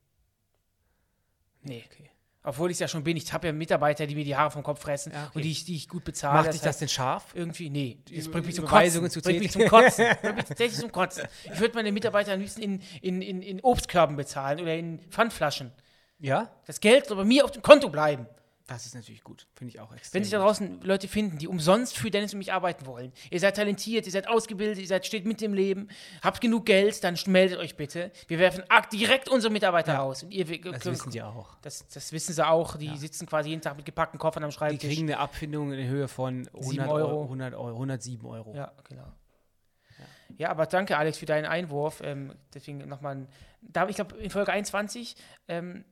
[1.63, 1.85] Nee.
[1.91, 2.11] Okay.
[2.45, 3.17] Obwohl ich es ja schon bin.
[3.17, 5.31] Ich habe ja Mitarbeiter, die mir die Haare vom Kopf fressen ja, okay.
[5.35, 6.35] und die ich, die ich gut bezahle.
[6.35, 7.27] Macht dich das, das denn scharf?
[7.35, 7.99] Irgendwie, nee.
[8.13, 9.11] Das bringt mich zum Kotzen.
[9.11, 10.07] Zu bringt mich zum Kotzen.
[10.23, 11.29] bringt mich tatsächlich zum Kotzen.
[11.45, 15.71] Ich würde meine Mitarbeiter am liebsten in, in, in, in Obstkörben bezahlen oder in Pfandflaschen.
[16.19, 16.51] Ja?
[16.67, 18.27] Das Geld soll bei mir auf dem Konto bleiben.
[18.73, 19.47] Das ist natürlich gut.
[19.55, 20.15] Finde ich auch extrem.
[20.15, 23.39] Wenn sich da draußen Leute finden, die umsonst für Dennis und mich arbeiten wollen, ihr
[23.39, 25.89] seid talentiert, ihr seid ausgebildet, ihr seid, steht mit im Leben,
[26.23, 28.11] habt genug Geld, dann meldet euch bitte.
[28.29, 30.03] Wir werfen direkt unsere Mitarbeiter ja.
[30.03, 30.23] aus.
[30.23, 31.55] Und ihr, das wissen die auch.
[31.61, 32.79] Das, das wissen sie auch.
[32.79, 32.97] Die ja.
[32.97, 34.81] sitzen quasi jeden Tag mit gepackten Koffern am Schreibtisch.
[34.81, 37.25] Die kriegen eine Abfindung in Höhe von 100 Euro.
[37.25, 38.55] 100 Euro, 107 Euro.
[38.55, 39.13] Ja, genau.
[40.39, 42.01] Ja, aber danke, Alex, für deinen Einwurf.
[42.03, 43.27] Ähm, deswegen nochmal,
[43.61, 45.15] ich glaube, in Folge 21
[45.49, 45.85] ähm,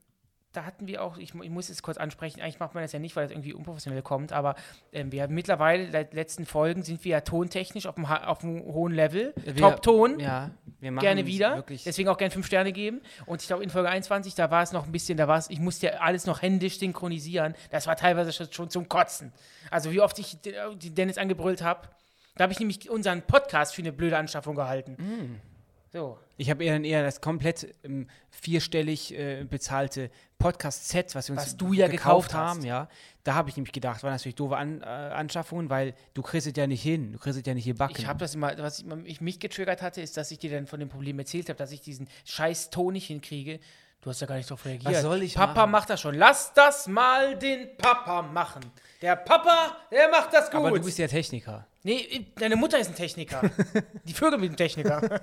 [0.53, 2.99] da hatten wir auch, ich, ich, muss es kurz ansprechen, eigentlich macht man das ja
[2.99, 4.55] nicht, weil das irgendwie unprofessionell kommt, aber
[4.91, 8.61] ähm, wir haben mittlerweile, den letzten Folgen sind wir ja tontechnisch auf einem, auf einem
[8.65, 9.33] hohen Level.
[9.57, 10.19] Top-Ton.
[10.19, 11.63] Ja, wir machen gerne wieder.
[11.85, 13.01] Deswegen auch gerne fünf Sterne geben.
[13.25, 15.49] Und ich glaube, in Folge 21, da war es noch ein bisschen, da war es,
[15.49, 17.55] ich musste ja alles noch händisch synchronisieren.
[17.69, 19.31] Das war teilweise schon zum Kotzen.
[19.69, 21.87] Also, wie oft ich Dennis angebrüllt habe.
[22.35, 24.93] Da habe ich nämlich unseren Podcast für eine blöde Anschaffung gehalten.
[24.93, 25.50] Mm.
[25.93, 26.17] So.
[26.37, 31.47] Ich habe eher dann eher das komplett ähm, vierstellig äh, bezahlte Podcast-Set, was wir uns
[31.47, 32.87] was du ja gekauft, haben, ja.
[33.23, 36.53] Da habe ich nämlich gedacht, waren natürlich doofe An äh, Anschaffungen, weil du kriegst es
[36.55, 37.95] ja nicht hin, du kriegst es ja nicht hier backen.
[37.97, 40.65] Ich habe das immer, was ich, ich, mich getriggert hatte, ist, dass ich dir dann
[40.65, 43.59] von dem Problem erzählt habe, dass ich diesen scheiß Ton nicht hinkriege.
[44.01, 44.91] Du hast ja gar nicht darauf reagiert.
[44.91, 45.71] Was soll ich Papa machen?
[45.71, 46.15] macht das schon.
[46.15, 48.63] Lass das mal den Papa machen.
[49.01, 50.61] Der Papa, der macht das gut.
[50.61, 51.67] Aber du bist ja Techniker.
[51.83, 53.41] Nee, deine Mutter ist ein Techniker.
[54.05, 55.01] Die Vögel sind ein Techniker.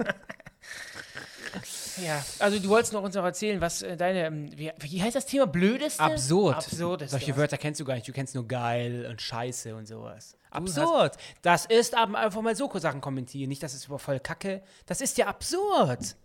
[2.03, 5.17] Ja, also du wolltest noch uns noch erzählen, was äh, deine, ähm, wie, wie, heißt
[5.17, 5.47] das Thema?
[5.47, 6.03] Blödeste?
[6.03, 6.57] Absurd.
[6.57, 8.07] Absurd Solche Wörter kennst du gar nicht.
[8.07, 10.37] Du kennst nur geil und scheiße und sowas.
[10.51, 11.17] Absurd.
[11.43, 13.49] Das ist aber einfach mal so Sachen kommentieren.
[13.49, 14.63] Nicht, dass es über voll kacke.
[14.87, 16.17] Das ist ja absurd.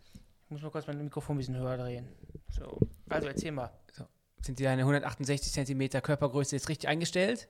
[0.45, 2.07] Ich muss mal kurz mein Mikrofon ein bisschen höher drehen.
[2.49, 3.71] So, also erzähl mal.
[3.91, 4.05] So.
[4.41, 7.47] Sind deine 168 Zentimeter Körpergröße jetzt richtig eingestellt?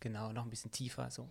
[0.00, 1.10] Genau, noch ein bisschen tiefer.
[1.10, 1.28] So.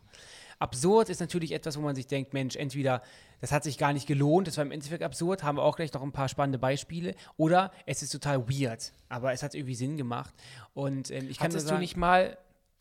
[0.59, 3.01] Absurd ist natürlich etwas, wo man sich denkt, Mensch, entweder
[3.39, 5.93] das hat sich gar nicht gelohnt, das war im Endeffekt absurd, haben wir auch gleich
[5.93, 9.95] noch ein paar spannende Beispiele, oder es ist total weird, aber es hat irgendwie Sinn
[9.95, 10.33] gemacht.
[10.73, 12.37] Und ähm, ich kann Hattest sagen, du nicht mal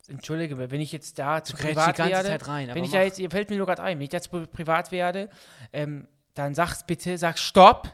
[0.09, 3.49] Entschuldige, wenn ich jetzt da zu privat werde, rein, wenn ich da jetzt, ihr fällt
[3.49, 5.29] mir nur gerade ein, wenn ich jetzt privat werde,
[5.73, 7.91] ähm, dann sag's bitte, sag Stopp,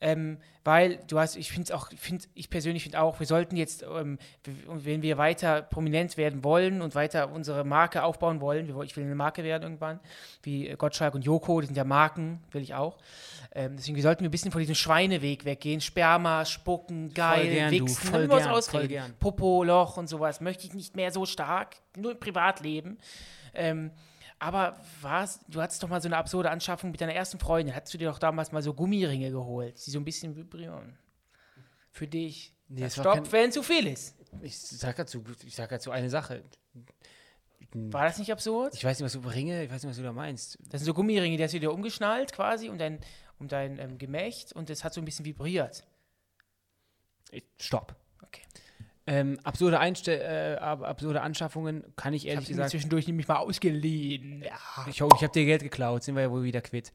[0.00, 3.82] ähm, weil du hast, ich finde auch, find, ich persönlich finde auch, wir sollten jetzt,
[3.82, 4.18] ähm,
[4.66, 9.14] wenn wir weiter prominent werden wollen und weiter unsere Marke aufbauen wollen, ich will eine
[9.14, 10.00] Marke werden irgendwann,
[10.42, 12.98] wie Gottschalk und Joko, die sind ja Marken, will ich auch.
[13.52, 15.80] Ähm, deswegen sollten wir ein bisschen von diesem Schweineweg weggehen.
[15.80, 19.14] Sperma, Spucken, geil, voll gern, Wichsen, du, voll gern, voll gern.
[19.18, 20.40] Popo, Loch und sowas.
[20.40, 22.98] Möchte ich nicht mehr so stark, nur im Privatleben.
[23.54, 23.90] Ähm,
[24.40, 27.74] aber was, du hattest doch mal so eine absurde Anschaffung mit deiner ersten Freundin.
[27.74, 30.98] Hattest du dir doch damals mal so Gummiringe geholt, die so ein bisschen vibrieren?
[31.92, 32.54] Für dich.
[32.68, 34.16] Nee, Stopp, wenn zu viel ist.
[34.40, 36.42] Ich sag dazu, ich sag dazu eine Sache.
[37.72, 38.74] War das nicht absurd?
[38.74, 40.58] Ich weiß nicht, was du Ringe, ich weiß nicht, was du da meinst.
[40.70, 43.00] Das sind so Gummiringe, die hast du dir umgeschnallt quasi um dein,
[43.38, 45.84] um dein ähm, Gemächt und das hat so ein bisschen vibriert.
[47.58, 47.94] Stopp.
[49.06, 52.70] Ähm, absurde, Einstell äh, absurde Anschaffungen kann ich ehrlich ich gesagt.
[52.70, 54.42] zwischendurch nämlich mal ausgeliehen.
[54.42, 54.86] Ja.
[54.88, 56.92] Ich, ich habe dir Geld geklaut, sind wir ja wohl wieder quitt.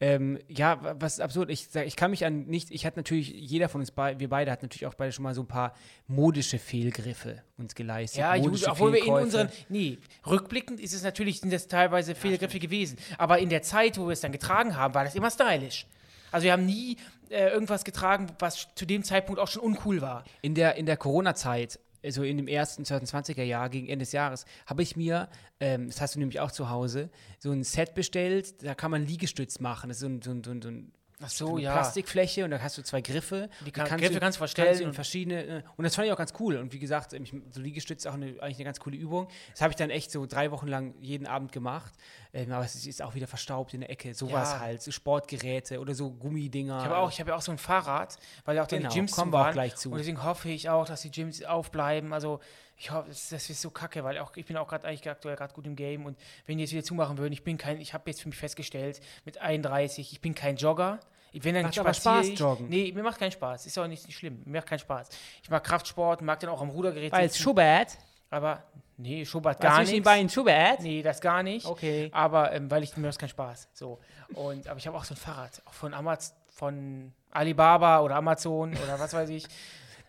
[0.00, 1.50] Ähm, ja, was absurd.
[1.50, 2.70] Ich, ich kann mich an nicht.
[2.70, 5.34] Ich hatte natürlich, jeder von uns, be wir beide, hat natürlich auch beide schon mal
[5.34, 5.74] so ein paar
[6.06, 8.20] modische Fehlgriffe uns geleistet.
[8.20, 9.48] Ja, gut, obwohl wir in unseren.
[9.68, 12.96] Nee, rückblickend ist es natürlich, sind das teilweise Fehlgriffe ja, gewesen.
[13.18, 15.86] Aber in der Zeit, wo wir es dann getragen haben, war das immer stylisch.
[16.30, 16.96] Also wir haben nie
[17.30, 20.24] äh, irgendwas getragen, was zu dem Zeitpunkt auch schon uncool war.
[20.42, 24.44] In der, in der Corona-Zeit, also in dem ersten 2020er Jahr, gegen Ende des Jahres,
[24.66, 25.28] habe ich mir,
[25.60, 29.06] ähm, das hast du nämlich auch zu Hause, so ein Set bestellt, da kann man
[29.06, 29.88] Liegestütz machen.
[29.88, 31.72] Das ist so ein, so ein, so ein Ach so, eine ja.
[31.72, 33.48] Plastikfläche und da hast du zwei Griffe.
[33.64, 34.68] Die, kann, die kannst Griffe du, kannst du verstellen.
[34.68, 36.56] Kannst du in verschiedene, äh, und das fand ich auch ganz cool.
[36.56, 37.10] Und wie gesagt,
[37.50, 39.28] so Liegestütz ist auch eine, eigentlich eine ganz coole Übung.
[39.50, 41.92] Das habe ich dann echt so drei Wochen lang jeden Abend gemacht.
[42.32, 44.14] Ähm, aber es ist auch wieder verstaubt in der Ecke.
[44.14, 44.60] Sowas ja.
[44.60, 46.78] halt, so Sportgeräte oder so Gummidinger.
[46.78, 49.12] Ich habe auch, hab ja auch so ein Fahrrad, weil ja auch genau, die Gyms
[49.12, 49.90] kommen wir auch gleich zu.
[49.90, 52.12] Und deswegen hoffe ich auch, dass die Gyms aufbleiben.
[52.12, 52.40] Also
[52.78, 55.36] ich hoffe, das, das ist so kacke, weil auch ich bin auch gerade eigentlich aktuell
[55.36, 57.92] gerade gut im Game und wenn die jetzt wieder zumachen würden, ich bin kein, ich
[57.92, 61.00] habe jetzt für mich festgestellt mit 31, ich bin kein Jogger
[61.32, 62.68] Wenn dann Macht aber Spaß, ich, joggen.
[62.68, 63.66] Nee, mir macht keinen Spaß.
[63.66, 64.42] Ist auch nicht, nicht schlimm.
[64.44, 65.08] Mir macht keinen Spaß.
[65.42, 67.42] Ich mag Kraftsport, mag dann auch am Rudergerät es sitzen.
[67.42, 67.98] Schubert.
[68.30, 68.62] Aber,
[68.96, 69.92] nee, Schubert Gar nicht.
[69.92, 70.04] nicht.
[70.04, 70.80] Beinen Schubert.
[70.80, 71.66] Nee, das gar nicht.
[71.66, 72.10] Okay.
[72.12, 73.68] Aber ähm, weil ich mir macht keinen Spaß.
[73.72, 73.98] So.
[74.34, 75.62] Und, aber ich habe auch so ein Fahrrad.
[75.66, 79.46] Auch von Amaz von Alibaba oder Amazon oder was weiß ich.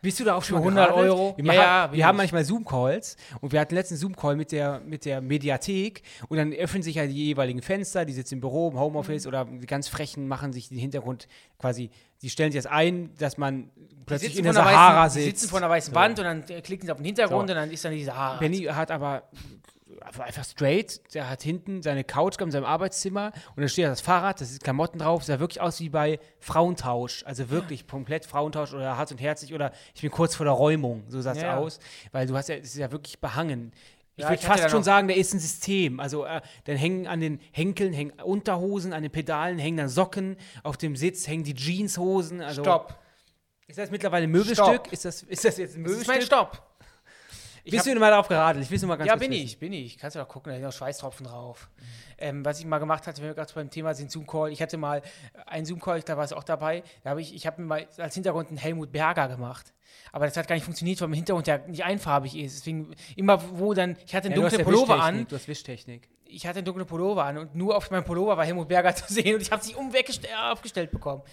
[0.02, 1.12] Bist du da auch schon Für mal 100 geradelt?
[1.12, 1.34] Euro?
[1.38, 5.04] Wir, machen, ja, wir haben manchmal Zoom-Calls und wir hatten letzten Zoom-Call mit der, mit
[5.06, 8.80] der Mediathek und dann öffnen sich ja die jeweiligen Fenster, die sitzen im Büro, im
[8.80, 9.28] Homeoffice Mhm.
[9.28, 11.90] oder die ganz Frechen machen sich den Hintergrund quasi,
[12.22, 13.70] die stellen sich das ein, dass man
[14.06, 15.40] plötzlich in der Sahara weißen, die sitzt.
[15.42, 16.00] sitzen vor einer weißen So.
[16.00, 17.54] Wand und dann klicken sie auf den Hintergrund So.
[17.54, 18.38] und dann ist dann die Sahara.
[18.38, 19.24] Benny hat aber
[20.02, 24.02] einfach- straight, der hat hinten seine Couch gehabt in seinem Arbeitszimmer und da steht das
[24.02, 28.74] Fahrrad, da sind Klamotten drauf, sah wirklich aus wie bei Frauentausch, also wirklich komplett Frauentausch
[28.74, 31.58] oder hart und herzlich oder ich bin kurz vor der Räumung, so sah es Ja,
[31.58, 31.80] aus,
[32.12, 33.72] weil du hast ja, es ist ja wirklich behangen.
[34.16, 36.02] Ich Ja, würde fast schon sagen, da ist ein System.
[36.02, 40.36] Also äh, dann hängen an den Henkeln hängen Unterhosen, an den Pedalen hängen dann Socken,
[40.64, 42.42] auf dem Sitz hängen die Jeanshosen.
[42.42, 43.00] Also Stopp.
[43.68, 44.66] Ist das mittlerweile ein Möbelstück?
[44.66, 44.92] Stopp.
[44.92, 46.26] Ist das, ist das jetzt ein Das ist mein Möbelstück?
[46.26, 46.69] Stopp.
[47.64, 48.64] Ich Bist hab- du mal darauf geradelt?
[48.64, 49.44] Ich will es mal ganz ja, bin wissen.
[49.44, 49.98] ich, bin ich.
[49.98, 51.70] Kannst du doch gucken, da sind noch Schweißtropfen drauf.
[52.18, 54.52] Ähm, was ich mal gemacht hatte, wenn wir gerade beim Thema sind, Zoom-Call.
[54.52, 55.02] Ich hatte mal
[55.46, 56.84] einen Zoom-Call, da war es auch dabei.
[57.04, 59.74] Da habe ich, ich habe mir mal als Hintergrund einen Helmut Berger gemacht.
[60.12, 62.60] Aber das hat gar nicht funktioniert, weil mein Hintergrund ja nicht einfarbig ist.
[62.60, 65.28] Deswegen immer, wo dann, ich hatte einen Ja, dunklen Pullover an.
[65.28, 66.10] Du hast Wischtechnik.
[66.26, 69.12] Ich hatte einen dunklen Pullover an und nur auf meinem Pullover war Helmut Berger zu
[69.12, 71.24] sehen und ich habe sie äh, aufgestellt bekommen.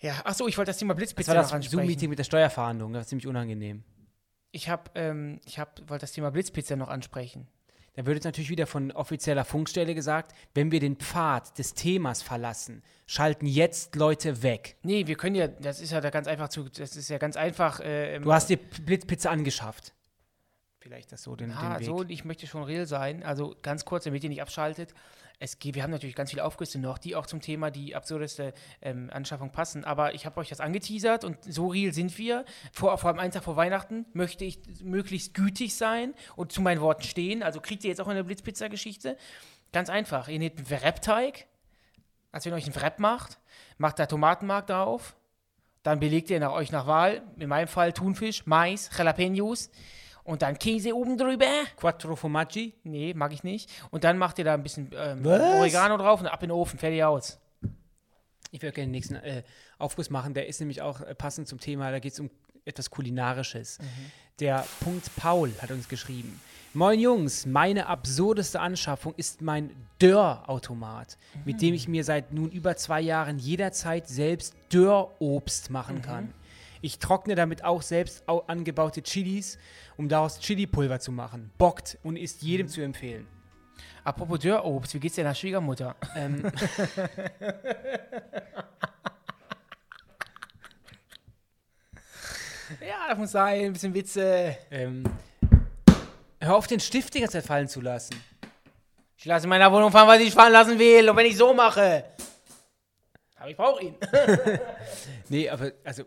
[0.00, 1.78] Ja, achso, ich wollte das Thema Das Blitzpizza war noch das ansprechen.
[1.78, 2.92] Zoom-Meeting mit der Steuerfahndung.
[2.92, 3.84] Das war ziemlich unangenehm.
[4.52, 7.48] Ich habe, ähm, ich hab, wollte das Thema Blitzpizza noch ansprechen.
[7.94, 12.22] Da wird jetzt natürlich wieder von offizieller Funkstelle gesagt, wenn wir den Pfad des Themas
[12.22, 14.76] verlassen, schalten jetzt Leute weg.
[14.82, 17.36] Nee, wir können ja, das ist ja da ganz einfach zu, das ist ja ganz
[17.36, 17.80] einfach.
[17.80, 19.92] Äh, Du hast dir Blitzpizza angeschafft.
[20.82, 21.86] Vielleicht das so den, Ah, den Weg.
[21.86, 23.22] so, ich möchte schon real sein.
[23.22, 24.94] Also ganz kurz, damit ihr nicht abschaltet.
[25.38, 28.52] Es geht, wir haben natürlich ganz viele Aufgüsse noch, die auch zum Thema die absurdeste
[28.80, 29.84] ähm, Anschaffung passen.
[29.84, 32.44] Aber ich habe euch das angeteasert und so real sind wir.
[32.72, 36.80] Vor, vor allem einen Tag vor Weihnachten möchte ich möglichst gütig sein und zu meinen
[36.80, 37.44] Worten stehen.
[37.44, 39.16] Also kriegt ihr jetzt auch eine Blitzpizza-Geschichte.
[39.72, 40.26] Ganz einfach.
[40.26, 41.46] Ihr nehmt einen Wrap-Teig,
[42.32, 43.38] als wenn ihr euch einen Wrap macht,
[43.78, 45.14] macht da Tomatenmark drauf,
[45.84, 49.70] dann belegt ihr nach euch nach Wahl, in meinem Fall Thunfisch, Mais, Jalapenos
[50.24, 51.46] und dann Käse oben drüber.
[51.76, 52.74] Quattro Formaggi.
[52.84, 53.70] Nee, mag ich nicht.
[53.90, 55.26] Und dann macht ihr da ein bisschen ähm?
[55.26, 57.38] Oregano drauf und ab in den Ofen, fertig aus.
[58.50, 59.42] Ich würde gerne den nächsten äh,
[59.78, 60.34] Aufguss machen.
[60.34, 61.90] Der ist nämlich auch äh, passend zum Thema.
[61.90, 62.30] Da geht es um
[62.64, 63.78] etwas Kulinarisches.
[64.38, 66.40] Der Punkt Paul hat uns geschrieben.
[66.74, 72.76] Moin Jungs, meine absurdeste Anschaffung ist mein Dörrautomat, mit dem ich mir seit nun über
[72.76, 76.32] zwei Jahren jederzeit selbst Dörrobst machen kann.
[76.84, 79.56] Ich trockne damit auch selbst au angebaute Chilis,
[79.96, 81.52] um daraus Chilipulver zu machen.
[81.56, 83.28] Bockt und ist jedem zu empfehlen.
[84.02, 85.94] Apropos Dörrobst, wie geht's deiner Schwiegermutter?
[86.16, 86.42] Ähm,
[92.80, 94.56] ja, das muss sein, ein bisschen Witze.
[94.72, 95.04] ähm,
[96.40, 98.20] hör auf, den Stift die ganze Zeit fallen zu lassen.
[99.16, 101.08] Ich lasse in meiner Wohnung fahren, was ich fahren lassen will.
[101.08, 102.06] Und wenn ich so mache.
[103.36, 103.94] Aber ich brauche ihn.
[105.28, 106.02] Nee, aber also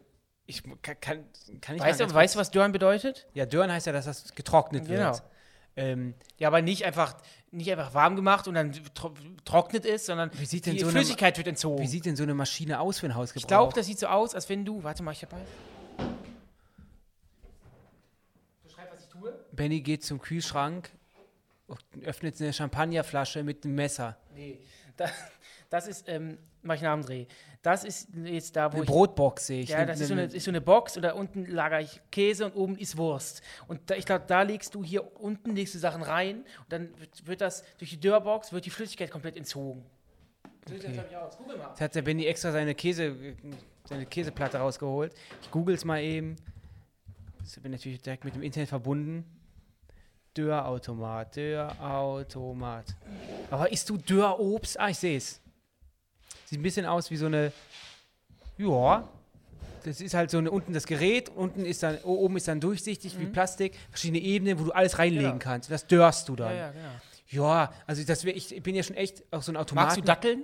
[0.48, 3.28] ich kann, kann, ich Weißt du, weißt du, was Dörren bedeutet?
[3.34, 5.12] Ja, Dörren heißt ja, dass das getrocknet Genau.
[5.12, 5.24] wird.
[5.78, 7.18] Ähm, Ja, aber nicht einfach,
[7.52, 11.82] nicht einfach warm gemacht und dann tro trocknet es, sondern die so Flüssigkeit wird entzogen.
[11.84, 13.44] wie sieht denn so eine Maschine aus für ein Hausgebrauch?
[13.44, 14.84] ich glaube, das sieht so aus, als wenn du.
[14.84, 15.38] Warte mal, ich dabei.
[18.64, 19.34] Beschreib, was ich tue.
[19.52, 20.90] Benny geht zum Kühlschrank
[21.68, 24.18] und öffnet eine Champagnerflasche mit einem Messer.
[24.34, 24.60] Nee,
[24.98, 25.10] da,
[25.70, 27.28] das ist, ähm, mach ich einen Namendreh.
[27.62, 28.90] Das ist jetzt da, wo Eine ich.
[28.90, 29.70] Brotbox sehe ich.
[29.70, 32.46] Ja, das ist so, eine, ist so eine Box und da unten lagere ich Käse
[32.46, 33.42] und oben ist Wurst.
[33.68, 36.90] Und da, ich glaube, da legst du hier unten legst du Sachen rein und dann
[37.24, 39.84] wird, das durch die Dörrbox wird die Flüssigkeit komplett entzogen.
[40.68, 41.38] So sieht das, ich, aus.
[41.38, 41.70] Google mal.
[41.70, 43.16] Jetzt hat der Benny extra seine Käse,
[43.88, 45.14] seine Käseplatte rausgeholt.
[45.42, 46.36] Ich google es mal eben.
[47.44, 49.26] Ich bin natürlich direkt mit dem Internet verbunden.
[50.36, 52.96] Dörrautomat, Dörrautomat.
[53.50, 54.80] Aber isst du Dörrobst?
[54.80, 55.42] Ah, ich sehe es.
[56.46, 57.52] Sieht ein bisschen aus wie so eine.
[58.58, 59.08] Ja.
[59.84, 63.20] Das ist halt so eine, unten das Gerät, unten ist dann, oben ist dann durchsichtig
[63.20, 65.38] wie Plastik, verschiedene Ebenen, wo du alles reinlegen Genau.
[65.44, 65.70] kannst.
[65.70, 66.58] Das dörrst du Ja, dann.
[66.58, 66.90] ja, genau.
[67.28, 69.86] Ja, also das wär, ich bin ja schon echt auch so ein Automaten.
[69.88, 70.44] Magst du Datteln?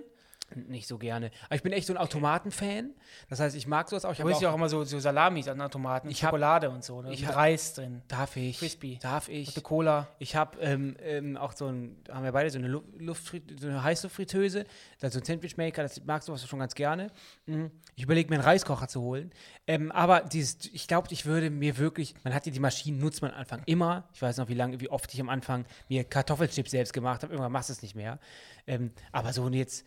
[0.55, 1.31] Nicht so gerne.
[1.45, 2.91] Aber ich bin echt so ein Automaten-Fan.
[3.29, 4.11] Das heißt, ich mag sowas auch.
[4.11, 6.69] Ich Du habe holst ja auch, immer so, so Salamis an Automaten, Ich hab- Schokolade
[6.69, 7.13] und so, ne?
[7.13, 8.01] ich mit hab- Reis drin.
[8.07, 8.59] darf ich?
[8.59, 8.99] Crispy.
[9.01, 9.53] Darf ich?
[9.53, 10.07] der Cola.
[10.19, 13.59] Ich habe ähm, ähm, auch so ein, da haben wir beide so eine, Lu Luftfrit
[13.59, 14.65] so eine Heißluftfritteuse,
[14.99, 17.11] da so ein Sandwichmaker, das mag sowas schon ganz gerne.
[17.45, 17.71] Mhm.
[17.95, 19.31] Ich überlege mir einen Reiskocher zu holen.
[19.67, 23.21] Ähm, aber dieses, ich glaube, ich würde mir wirklich, man hat ja die Maschinen, nutzt
[23.21, 24.09] man am Anfang immer.
[24.13, 27.33] Ich weiß noch, wie lange, wie oft ich am Anfang mir Kartoffelchips selbst gemacht habe.
[27.33, 28.19] Irgendwann machst du es nicht mehr.
[28.67, 29.85] Ähm, aber so jetzt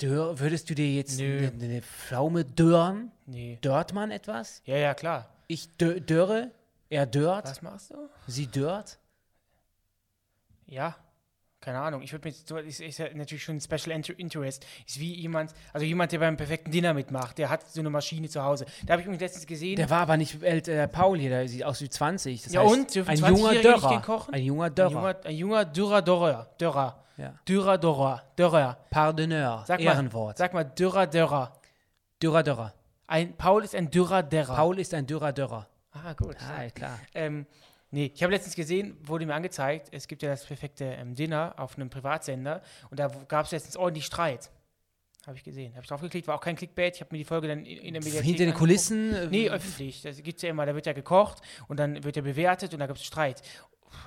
[0.00, 3.12] Dörr, würdest du dir jetzt eine, eine Pflaume dörren?
[3.26, 3.58] Nee.
[3.60, 4.62] Dört man etwas?
[4.64, 5.28] Ja, ja, klar.
[5.46, 6.50] Ich dö dörre,
[6.88, 8.08] er dört, Was machst du?
[8.26, 8.98] sie dört.
[10.66, 10.96] Ja,
[11.60, 12.00] keine Ahnung.
[12.02, 14.66] Ich würde mir so, ist, ist ja natürlich schon ein Special Inter- Interest.
[14.86, 18.28] Ist wie jemand, also jemand, der beim perfekten Dinner mitmacht, der hat so eine Maschine
[18.28, 18.64] zu Hause.
[18.86, 19.76] Da habe ich mich letztens gesehen.
[19.76, 22.42] Der war aber nicht älter, der Paul hier, der sieht aus wie 20.
[22.44, 22.94] Das Ja, heißt, und?
[22.94, 23.62] Dürfen ein 20-Jährige junger
[24.00, 24.28] Dörrer.
[24.32, 25.16] Ein junger Dörrer.
[25.24, 26.50] ein junger Dürrer Dörrer.
[26.58, 27.04] Dörrer.
[27.18, 27.34] Ja.
[27.46, 28.22] Dürrer Dörrer.
[28.36, 28.78] Dörrer.
[28.88, 30.38] Pardonneur, Sag mal, Ehrenwort.
[30.38, 31.60] Sag mal Dürrer Dörrer.
[32.22, 32.74] Dürrer Dörrer.
[33.06, 34.54] Ein, Paul ist ein Dürrer Dörrer.
[34.56, 35.66] Paul ist ein Dürrer Dörrer.
[35.92, 36.36] Ah, gut.
[36.40, 36.98] Ah, klar.
[37.14, 37.44] Ähm,
[37.90, 41.54] nee, ich habe letztens gesehen, wurde mir angezeigt, es gibt ja das perfekte ähm, Dinner
[41.58, 44.50] auf einem Privatsender und da gab es letztens ordentlich Streit.
[45.26, 45.72] Habe ich gesehen.
[45.74, 46.94] Habe ich draufgeklickt, war auch kein Clickbait.
[46.94, 48.54] Ich habe mir die Folge dann in, in der Mediathek Hinter den.
[48.54, 49.14] Kulissen.
[49.14, 50.00] äh, Nee, öffentlich.
[50.00, 50.64] Das gibt es ja immer.
[50.64, 53.42] Da wird ja gekocht und dann wird ja bewertet und da gibt es Streit.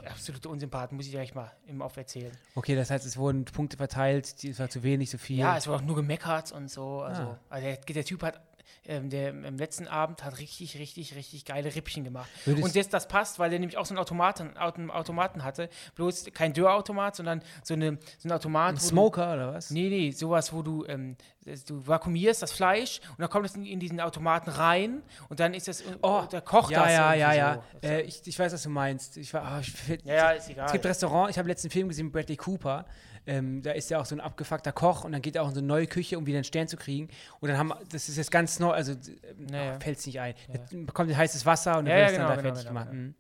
[0.10, 2.32] Absolute Unsympath, muss ich gleich mal im Off erzählen.
[2.56, 5.38] Okay, das heißt, es wurden Punkte verteilt, es war zu wenig, zu viel.
[5.40, 7.02] Ja, es wurde auch nur gemeckert und so.
[7.02, 7.40] Also, Ah.
[7.50, 8.42] also der, der Typ hat,
[8.86, 12.30] ähm, der im letzten Abend hat richtig, richtig, richtig geile Rippchen gemacht.
[12.46, 15.70] Würdest- und das, das passt, weil der nämlich auch so einen Automaten, Autom- Automaten hatte.
[15.96, 18.70] Bloß kein Dörrautomat, sondern so, eine, so ein Automat.
[18.74, 19.70] ein wo du- Smoker oder was?
[19.72, 23.56] Nee, nee, sowas, wo du, ähm, das- du vakuumierst das Fleisch und dann kommt es
[23.56, 27.14] in, in diesen Automaten rein und dann ist das, oh, da kocht ja, das ja,
[27.14, 27.64] ja, ja.
[27.82, 27.88] so.
[27.88, 29.18] Äh, ich, ich weiß, was du meinst.
[29.18, 29.74] Ich war, ah, ich,
[30.06, 30.66] ja, ja, ist egal.
[30.68, 32.86] Es gibt Restaurant, ich habe letzten Film gesehen mit Bradley Cooper.
[33.26, 35.54] Ähm, da ist ja auch so ein abgefuckter Koch und dann geht er auch in
[35.54, 37.08] so eine neue Küche, um wieder einen Stern zu kriegen.
[37.40, 38.96] Und dann haben das ist jetzt ganz neu, also
[39.38, 39.80] Naja.
[39.80, 40.36] fällt es nicht ein.
[40.54, 40.60] Ja.
[40.70, 42.64] Dann bekommt ihr heißes Wasser und dann Ja, wird es dann genau, da genau, fertig
[42.70, 42.92] genau, gemacht.
[42.92, 43.14] genau.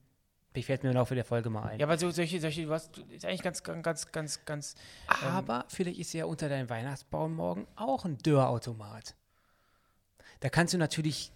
[0.55, 1.79] Ich werde mir im Laufe der Folge mal ein.
[1.79, 4.75] ja, aber so, solche, solche, was, ist eigentlich ganz, ganz, ganz, ganz, ganz
[5.23, 9.15] Aber vielleicht ist ja unter deinem Weihnachtsbaum morgen auch ein Dörrautomat.
[10.41, 11.31] Da kannst du natürlich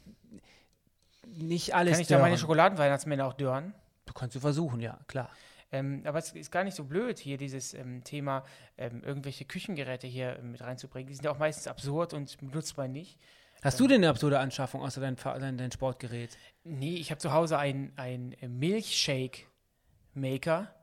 [1.25, 2.39] nicht alles Kann ich da meine dörren.
[2.39, 3.73] Schokoladenweihnachtsmänner auch dörren?
[4.05, 5.29] Du kannst du versuchen, ja, klar.
[5.71, 8.45] Ähm, aber es ist gar nicht so blöd, hier dieses ähm, Thema,
[8.77, 11.07] ähm, irgendwelche Küchengeräte hier ähm, mit reinzubringen.
[11.07, 13.19] Die sind ja auch meistens absurd und benutzt man nicht.
[13.63, 16.37] Hast du denn eine absurde Anschaffung außer dein, dein, dein Sportgerät?
[16.63, 20.73] Nee, ich habe zu Hause einen Milchshake-Maker.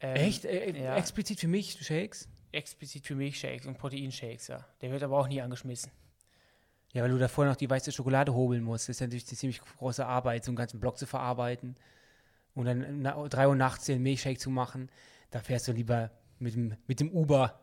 [0.00, 0.44] Ähm, Echt?
[0.44, 0.96] Äh, ja.
[0.96, 2.28] Explizit für mich, Shakes?
[2.52, 4.66] Explizit für Milchshakes und Proteinshakes, ja.
[4.80, 5.90] Der wird aber auch nie angeschmissen.
[6.92, 8.88] Ja, weil du davor noch die weiße Schokolade hobeln musst.
[8.88, 11.76] Das ist natürlich eine ziemlich große Arbeit, so einen ganzen Block zu verarbeiten.
[12.56, 14.88] Und dann na, 3 Uhr nachts den Milchshake zu machen.
[15.30, 17.60] Da fährst du lieber mit dem, mit dem Uber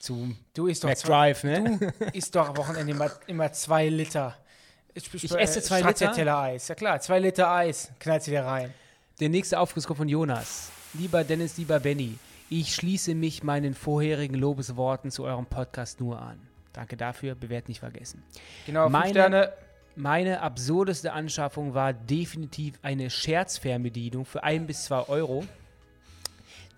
[0.00, 1.92] zu Du isst doch, zwei, McDrive, ne?
[1.98, 4.36] du isst doch am Wochenende immer, immer zwei Liter.
[4.94, 6.12] Ich, Ich esse zwei Liter?
[6.12, 6.66] Teller Eis.
[6.68, 8.72] Ja klar, zwei Liter Eis knallst du dir rein.
[9.20, 10.70] Der nächste Aufguss kommt von Jonas.
[10.94, 16.40] Lieber Dennis, lieber Benny, ich schließe mich meinen vorherigen Lobesworten zu eurem Podcast nur an.
[16.72, 18.22] Danke dafür, bewährt nicht vergessen.
[18.66, 19.52] Genau, fünf Meine- Sterne.
[20.00, 25.44] Meine absurdeste Anschaffung war definitiv eine Scherzfernbedienung für ein bis zwei Euro,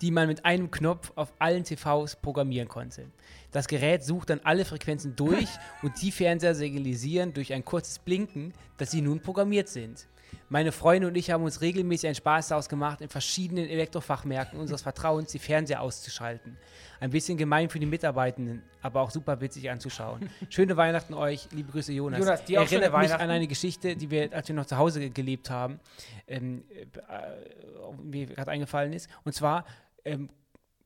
[0.00, 3.06] die man mit einem Knopf auf allen TVs programmieren konnte.
[3.52, 5.48] Das Gerät sucht dann alle Frequenzen durch
[5.82, 10.08] und die Fernseher signalisieren durch ein kurzes Blinken, dass sie nun programmiert sind.
[10.48, 14.82] Meine Freunde und ich haben uns regelmäßig einen Spaß daraus gemacht, in verschiedenen Elektrofachmärkten unseres
[14.82, 16.58] Vertrauens die Fernseher auszuschalten.
[17.00, 20.28] Ein bisschen gemein für die Mitarbeitenden, aber auch super witzig anzuschauen.
[20.50, 22.20] Schöne Weihnachten euch, liebe Grüße Jonas.
[22.20, 24.76] Jonas, dir auch schöne Erinnert mich an eine Geschichte, die wir, als wir noch zu
[24.76, 25.80] Hause ge- gelebt haben,
[26.26, 29.08] ähm, äh, mir gerade eingefallen ist.
[29.24, 29.64] Und zwar
[30.04, 30.28] ähm,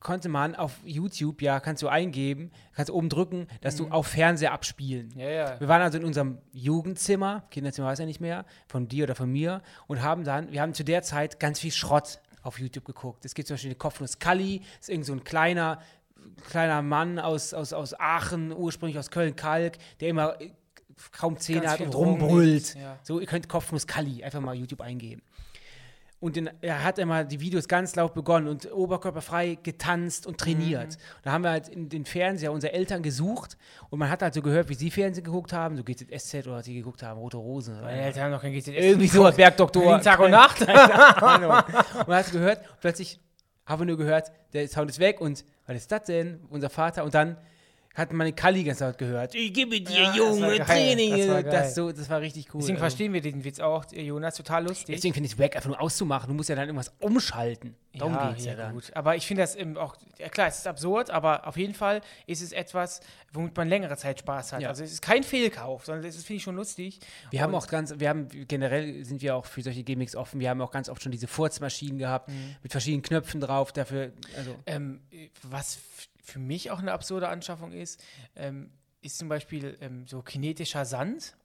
[0.07, 3.89] konnte man auf YouTube, ja, kannst du eingeben, kannst oben drücken, dass Mhm.
[3.89, 5.09] du auf Fernseher abspielen.
[5.17, 5.59] Ja, ja.
[5.59, 9.29] Wir waren also in unserem Jugendzimmer, Kinderzimmer weiß ja nicht mehr, von dir oder von
[9.29, 13.25] mir, und haben dann, wir haben zu der Zeit ganz viel Schrott auf YouTube geguckt.
[13.25, 15.81] Es gibt zum Beispiel den Kopfnuss Kalli, ist irgend so ein kleiner,
[16.49, 20.37] kleiner Mann aus, aus, aus Aachen, ursprünglich aus Köln-Kalk, der immer
[21.11, 22.75] kaum Zähne hat und rumbrüllt.
[22.75, 22.97] ja.
[23.03, 25.21] So, ihr könnt Kopfnuss Kalli einfach mal YouTube eingeben.
[26.19, 30.93] Und den, er hat immer die Videos ganz laut begonnen und oberkörperfrei getanzt und trainiert.
[30.95, 31.01] Mhm.
[31.21, 33.55] Da haben wir halt in den Fernseher unserer Eltern gesucht
[33.91, 36.65] und man hat halt so gehört, wie sie Fernsehen geguckt haben, so GZSZ oder was
[36.65, 37.79] sie geguckt haben, Rote Rosen.
[37.81, 38.69] Meine Eltern haben noch kein GZS.
[38.69, 40.01] irgendwie so, Bergdoktor.
[40.01, 40.57] Tag und Nacht.
[40.65, 40.81] Keine
[41.21, 41.51] Ahnung.
[41.99, 43.19] Und man hat gehört, plötzlich
[43.67, 46.39] haben wir nur gehört, der Sound ist weg und was ist das denn?
[46.49, 47.03] Unser Vater.
[47.03, 47.37] Und dann
[47.97, 49.33] hat man den Kalli ganz laut gehört.
[49.35, 50.59] Ich gebe dir, Ja, das Junge, geil.
[50.65, 51.17] Training.
[51.17, 52.61] Das war Das, so, das war richtig cool.
[52.61, 54.95] Deswegen Also, verstehen wir den Witz auch, Jonas, total lustig.
[54.95, 56.27] Deswegen finde ich es wack, einfach nur auszumachen.
[56.29, 57.75] Du musst ja dann irgendwas umschalten.
[57.97, 58.73] Darum ja, geht es ja, ja, dann.
[58.75, 58.91] gut.
[58.93, 62.01] Aber ich finde das eben auch, ja klar, es ist absurd, aber auf jeden Fall
[62.27, 62.99] ist es etwas,
[63.33, 64.61] womit man längere Zeit Spaß hat.
[64.61, 64.69] Ja.
[64.69, 66.99] Also es ist kein Fehlkauf, sondern das ist, finde ich, schon lustig.
[67.31, 70.39] Wir haben Und- auch ganz, wir haben generell sind wir auch für solche Gimmicks offen.
[70.39, 72.55] Wir haben auch ganz oft schon diese Furzmaschinen gehabt Mhm.
[72.61, 73.71] mit verschiedenen Knöpfen drauf.
[73.71, 75.01] Dafür, also Ähm,
[75.41, 75.79] was
[76.27, 78.03] für mich auch eine absurde Anschaffung ist,
[78.35, 78.69] ähm,
[79.01, 81.35] ist zum Beispiel ähm, so kinetischer Sand.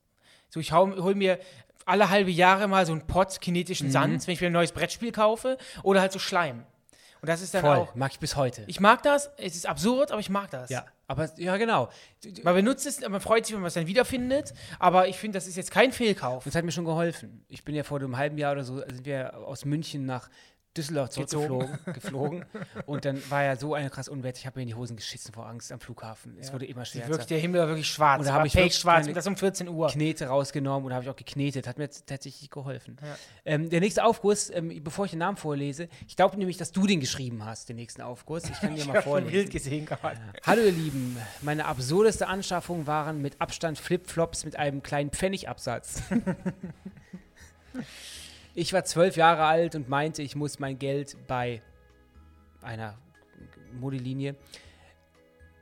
[0.49, 1.39] So, ich hole mir
[1.87, 3.93] alle halbe Jahre mal so einen Pot kinetischen Mhm.
[3.93, 6.65] Sand, wenn ich mir ein neues Brettspiel kaufe, oder halt so Schleim.
[7.21, 7.95] Und das ist dann Voll, auch.
[7.95, 8.65] mag ich bis heute.
[8.67, 10.71] Ich mag das, es ist absurd, aber ich mag das.
[10.71, 11.89] ja, aber ja, genau.
[12.43, 15.47] Man benutzt es, man freut sich, wenn man es dann wiederfindet, aber ich finde, das
[15.47, 16.43] ist jetzt kein Fehlkauf.
[16.43, 17.45] Das hat mir schon geholfen.
[17.49, 20.29] Ich bin ja vor einem halben Jahr oder so, sind wir aus München nach
[20.77, 22.45] Düsseldorf zurückgeflogen geflogen.
[22.87, 24.39] und dann war ja so eine krass Unwetter.
[24.39, 26.37] Ich habe mir in die Hosen geschissen vor Angst am Flughafen.
[26.41, 27.09] Es wurde immer schwerer.
[27.09, 28.21] wirklich der Himmel war wirklich schwarz.
[28.21, 29.89] Und da habe ich wirklich schwarz das um 14 Uhr.
[29.89, 31.67] Knete rausgenommen und habe ich auch geknetet.
[31.67, 32.97] Hat mir tatsächlich geholfen.
[33.03, 33.17] Ja.
[33.45, 36.87] Ähm, der nächste Aufguss, ähm, bevor ich den Namen vorlese, ich glaube nämlich, dass du
[36.87, 38.45] den geschrieben hast, den nächsten Aufguss.
[38.45, 39.33] Ich kann dir mal Ich vorlesen.
[39.33, 40.19] Bild gesehen gerade.
[40.47, 46.03] Hallo ihr Lieben, meine absurdeste Anschaffung waren mit Abstand Flipflops mit einem kleinen Pfennigabsatz.
[48.55, 51.63] ich war zwölf Jahre alt und meinte, ich muss mein Geld bei
[52.61, 52.99] einer
[53.73, 54.37] Modelinie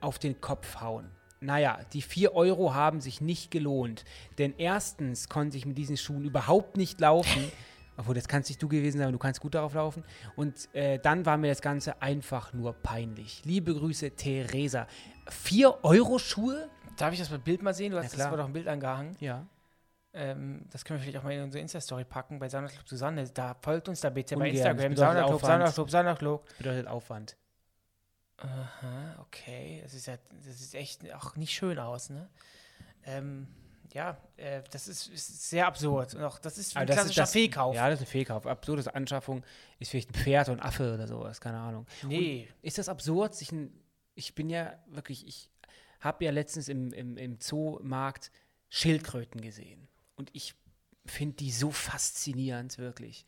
[0.01, 1.11] auf den Kopf hauen.
[1.41, 4.05] Naja, die 4 Euro haben sich nicht gelohnt,
[4.39, 7.51] denn erstens konnte ich mit diesen Schuhen überhaupt nicht laufen.
[7.97, 10.05] Obwohl, das kannst nicht du gewesen sein, aber du kannst gut darauf laufen.
[10.35, 13.43] Und äh, dann war mir das Ganze einfach nur peinlich.
[13.45, 14.87] Liebe Grüße, Theresa.
[15.29, 16.71] 4 Euro Schuhe?
[16.97, 17.93] Darf ich das Bild mal sehen?
[17.93, 19.17] Du hast Ja, das war doch ein Bild angehangen.
[19.21, 19.47] Ja.
[20.13, 23.29] Ähm, das können wir vielleicht auch mal in unsere Insta-Story packen bei Saunaclub Susanne.
[23.29, 24.77] Da folgt uns da bitte bei Ungern, Instagram.
[24.77, 25.51] bedeutet Saunaclub, Aufwand.
[25.63, 26.59] Saunaclub, Saunaclub.
[26.59, 27.37] Bedeutet Aufwand.
[28.39, 29.81] Aha, okay.
[29.83, 32.29] Das ist ja, das sieht echt auch nicht schön aus, ne?
[33.05, 33.47] Ähm,
[33.93, 36.15] ja, äh, das ist, ist sehr absurd.
[36.15, 37.75] Und auch das ist ein ist klassischer das- Fehlkauf.
[37.75, 38.47] Ja, das ist ein Fehlkauf.
[38.47, 39.45] Absurde Anschaffung
[39.79, 41.87] ist vielleicht ein Pferd und ein Affe oder sowas, keine Ahnung.
[42.05, 42.49] Nee.
[42.63, 43.37] Ist das absurd?
[43.53, 43.73] Ein,
[44.15, 45.51] ich bin ja wirklich, ich
[46.01, 48.31] habe ja letztens im, im, im Zoomarkt
[48.71, 49.89] Schildkröten gesehen.
[50.21, 50.55] Und ich
[51.07, 53.25] finde die so faszinierend, wirklich.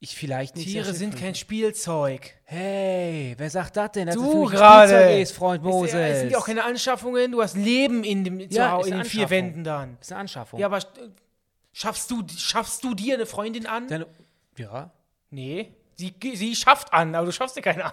[0.00, 0.66] Ich vielleicht nicht.
[0.68, 1.36] Tiere sind kein.
[1.36, 2.34] Spielzeug.
[2.44, 4.06] Hey, wer sagt das denn?
[4.08, 5.20] Dass Du das gerade.
[5.20, 5.92] Ist, Freund Moses.
[5.94, 9.04] Ja- es sind ja auch keine Anschaffungen, du hast Leben in, dem, Ja, in den
[9.04, 9.30] vier.
[9.30, 9.96] Wänden dann.
[10.00, 10.58] ist eine Anschaffung.
[10.58, 10.82] Ja, aber äh,
[11.72, 13.86] schaffst du, schaffst du dir eine Freundin an?
[13.86, 14.04] Dann,
[14.58, 14.90] ja,
[15.30, 17.92] Nee, sie, sie schafft an, aber du schaffst dir keine an.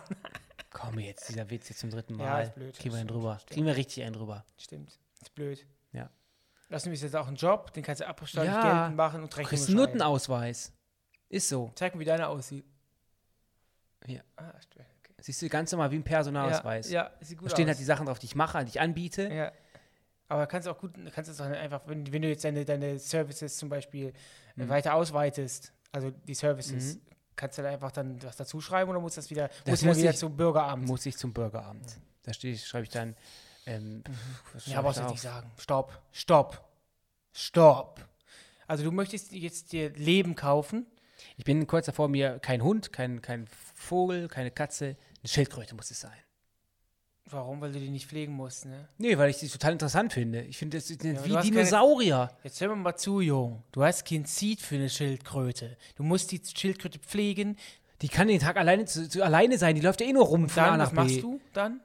[0.72, 2.44] komm jetzt, dieser Witz jetzt zum dritten Ja, Mal.
[2.46, 2.78] ist blöd.
[2.80, 3.36] Kriegen wir einen drüber.
[3.40, 3.52] stimmt.
[3.54, 4.44] Kriegen wir richtig einen drüber.
[4.58, 5.66] Stimmt, ist blöd.
[6.74, 6.80] Ja.
[6.80, 8.62] Das ist jetzt auch ein Job, den kannst du absteuerlich Ja.
[8.62, 9.78] geltend machen und Du Rechnungen kriegst einen.
[9.78, 10.74] Nuttenausweis.
[11.30, 11.72] Ist so.
[11.76, 12.66] Zeig mir, wie deiner aussieht.
[14.06, 14.24] Hier.
[14.36, 14.50] Ah.
[14.50, 14.86] Okay.
[15.20, 16.90] Siehst du ganz normal wie ein Personalausweis.
[16.92, 17.70] Ja, ja, sieht gut Da stehen aus.
[17.70, 19.32] halt die Sachen drauf, die ich mache, die ich anbiete.
[19.34, 19.52] Ja.
[20.28, 23.00] Aber kannst du auch gut, kannst es auch einfach, wenn, wenn du jetzt deine, deine
[23.00, 24.14] Services zum Beispiel
[24.56, 24.68] Mhm.
[24.70, 27.00] weiter ausweitest, also die Services,
[27.36, 29.98] kannst du da einfach dann was dazu schreiben oder musst das wieder, du dann muss
[29.98, 30.86] wieder ich- zum Bürgeramt?
[30.88, 31.98] Muss ich zum Bürgeramt.
[32.24, 33.16] Da stehe ich, schreibe ich dann.
[33.66, 34.04] Ähm,
[34.54, 35.52] was ja, schreibe brauchst ich du nicht sagen.
[35.58, 36.70] Stopp, stopp,
[37.32, 38.06] stopp.
[38.68, 40.86] Also du möchtest jetzt dir Leben kaufen.
[41.38, 45.92] Ich bin kurz davor, mir kein Hund, kein, kein Vogel, keine Katze, eine Schildkröte muss
[45.92, 46.12] es sein.
[47.30, 47.62] Warum?
[47.62, 48.88] Weil du die nicht pflegen musst, ne?
[48.98, 50.42] Nee, weil ich die total interessant finde.
[50.42, 52.30] Ich finde, das sind Ja, wie hast keine- Dinosaurier.
[52.44, 53.64] Jetzt hör mal zu, Jung.
[53.72, 55.78] Du hast kein Seed für eine Schildkröte.
[55.96, 57.58] Du musst die Schildkröte pflegen.
[58.02, 59.76] Die kann den Tag alleine, zu, zu, alleine sein.
[59.76, 61.80] Die läuft ja eh nur rum von A Dann, was machst du dann?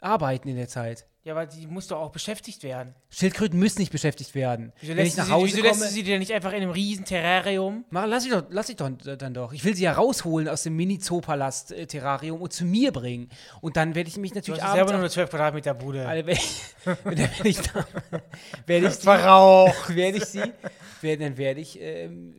[0.00, 1.06] Arbeiten in der Zeit.
[1.22, 2.94] Ja, aber die muss doch auch beschäftigt werden.
[3.10, 4.72] Schildkröten müssen nicht beschäftigt werden.
[4.80, 6.32] Wieso Wenn lässt, ich nach du Hause sie, wieso lässt komme, du sie dir nicht
[6.32, 7.84] einfach in einem riesen Terrarium?
[7.90, 9.52] Mach, lass ich doch, lass ich doch dann doch.
[9.52, 13.28] Ich will sie ja rausholen aus dem Mini-Zoopalast-Terrarium und zu mir bringen.
[13.60, 16.06] Und dann werde ich mich Du natürlich hast ja selber nur eine 12 Quadratmeter Bude.
[16.08, 16.64] Alle, werde ich,
[17.04, 17.86] werde ich, da-
[18.66, 19.94] werde ich, sie, Verraucht.
[19.94, 20.42] werde ich sie,
[21.02, 22.34] werde, dann werde ich ähm,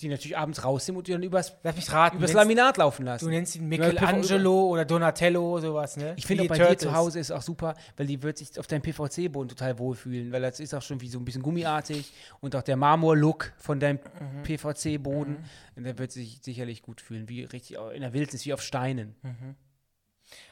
[0.00, 2.18] die natürlich abends rausnehmen und die dann übers, Lass mich raten.
[2.18, 3.30] übers du Laminat laufen Du lassen.
[3.30, 6.14] nennst ihn Michelangelo oder Donatello, sowas, ne?
[6.16, 6.82] Ich finde auch bei die dir Turtles.
[6.82, 10.42] zu Hause ist auch super, weil die wird sich auf deinem PVC-Boden total wohlfühlen, weil
[10.42, 13.98] das ist auch schon wie so ein bisschen gummiartig und auch der Marmor-Look von deinem
[14.20, 14.42] Mhm.
[14.44, 15.36] PVC-Boden,
[15.76, 19.14] und der wird sich sicherlich gut fühlen, wie richtig in der Wildnis, wie auf Steinen.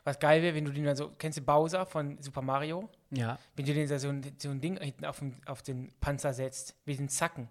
[0.04, 2.88] Was geil wäre, wenn du den dann so, kennst du Bowser von Super Mario?
[3.10, 3.38] Ja.
[3.56, 6.76] Wenn du den so ein, so ein Ding hinten auf den, auf den Panzer setzt,
[6.84, 7.48] wie den Zacken.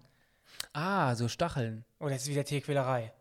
[0.72, 1.84] Ah, so Stacheln.
[2.00, 3.12] Oh, das ist wieder Tierquälerei.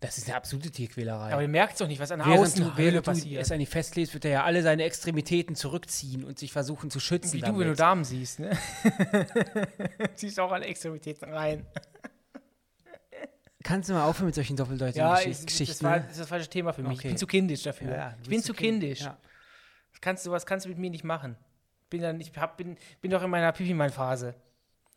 [0.00, 1.32] Das ist eine absolute Tierquälerei.
[1.32, 3.40] Aber du merkst doch nicht, was an der du, Außenhöhle du passiert.
[3.42, 7.00] es an die festlegst, wird er ja alle seine Extremitäten zurückziehen und sich versuchen zu
[7.00, 7.32] schützen.
[7.32, 7.60] Wie du, damit.
[7.60, 8.50] wenn du Damen siehst, ne?
[10.14, 11.64] Siehst auch alle Extremitäten rein.
[13.62, 15.84] Kannst du mal aufhören mit solchen doppeldeutigen Ja, Geschicht- ist, das, Geschichten?
[15.86, 16.02] war, ne?
[16.02, 16.92] das ist das falsche Thema für mich.
[16.92, 17.08] Ich Okay.
[17.08, 17.90] bin zu kindisch dafür.
[17.96, 19.00] Ja, du ich bin zu zu kind- kindisch.
[19.00, 19.16] ja.
[19.92, 21.36] Das kannst, sowas kannst du mit mir nicht machen.
[21.88, 24.34] Bin, dann, ich hab, bin, bin doch in meiner Pipi-Mann-Phase.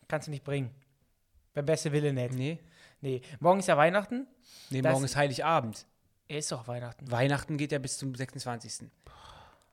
[0.09, 0.71] Kannst du nicht bringen.
[1.57, 2.35] Beim beste Wille nicht.
[2.35, 2.59] Nee,
[3.01, 3.21] Nee.
[3.39, 4.27] Morgen ist ja Weihnachten.
[4.69, 5.87] nee Das- morgen ist Heiligabend.
[6.27, 7.09] Er ist doch Weihnachten.
[7.09, 8.91] Weihnachten geht ja bis zum 26.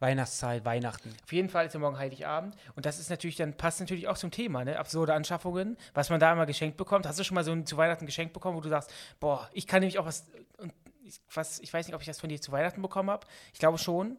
[0.01, 1.14] Weihnachtszeit, Weihnachten.
[1.24, 2.57] Auf jeden Fall ist ja morgen Heiligabend.
[2.74, 4.78] Und das ist natürlich dann, passt natürlich auch zum Thema, ne?
[4.78, 7.07] Absurde Anschaffungen, was man da immer geschenkt bekommt.
[7.07, 9.66] Hast du schon mal so ein zu Weihnachten Geschenk bekommen, wo du sagst, boah, ich
[9.66, 10.26] kann nämlich auch was,
[11.35, 13.26] was, ich weiß nicht, ob ich das von dir zu Weihnachten bekommen habe.
[13.53, 14.16] Ich glaube schon.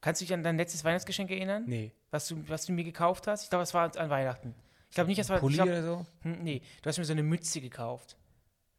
[0.00, 1.64] Kannst du dich an dein letztes Weihnachtsgeschenk erinnern?
[1.66, 1.92] Nee.
[2.10, 3.44] Was du, was du mir gekauft hast?
[3.44, 4.54] Ich glaube, es war an Weihnachten.
[4.94, 5.40] Ich glaube nicht, das war.
[5.40, 6.06] Pulli glaub, oder so?
[6.22, 8.16] hm, nee, du hast mir so eine Mütze gekauft.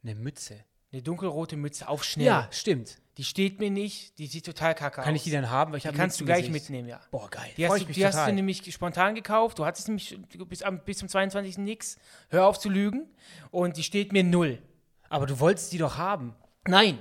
[0.02, 0.64] Eine Mütze.
[0.94, 2.28] eine dunkelrote Mütze auf schnell.
[2.28, 3.02] Ja, stimmt.
[3.18, 5.06] Die steht mir nicht, die sieht total kacke aus.
[5.06, 5.74] Kann ich die dann haben?
[5.74, 6.70] Weil ich Die kannst du nichts gleich Gesicht.
[6.70, 7.02] mitnehmen, ja.
[7.12, 7.52] Boah, geil.
[7.58, 9.60] Die, hast, du, mich die hast du nämlich spontan gekauft.
[9.60, 11.58] Du hattest nämlich bis, am, bis zum 22.
[11.58, 11.98] nix.
[12.30, 13.10] Hör auf zu lügen.
[13.52, 14.62] Und die steht mir null.
[15.10, 16.34] Aber du wolltest die doch haben.
[16.66, 16.98] Nein.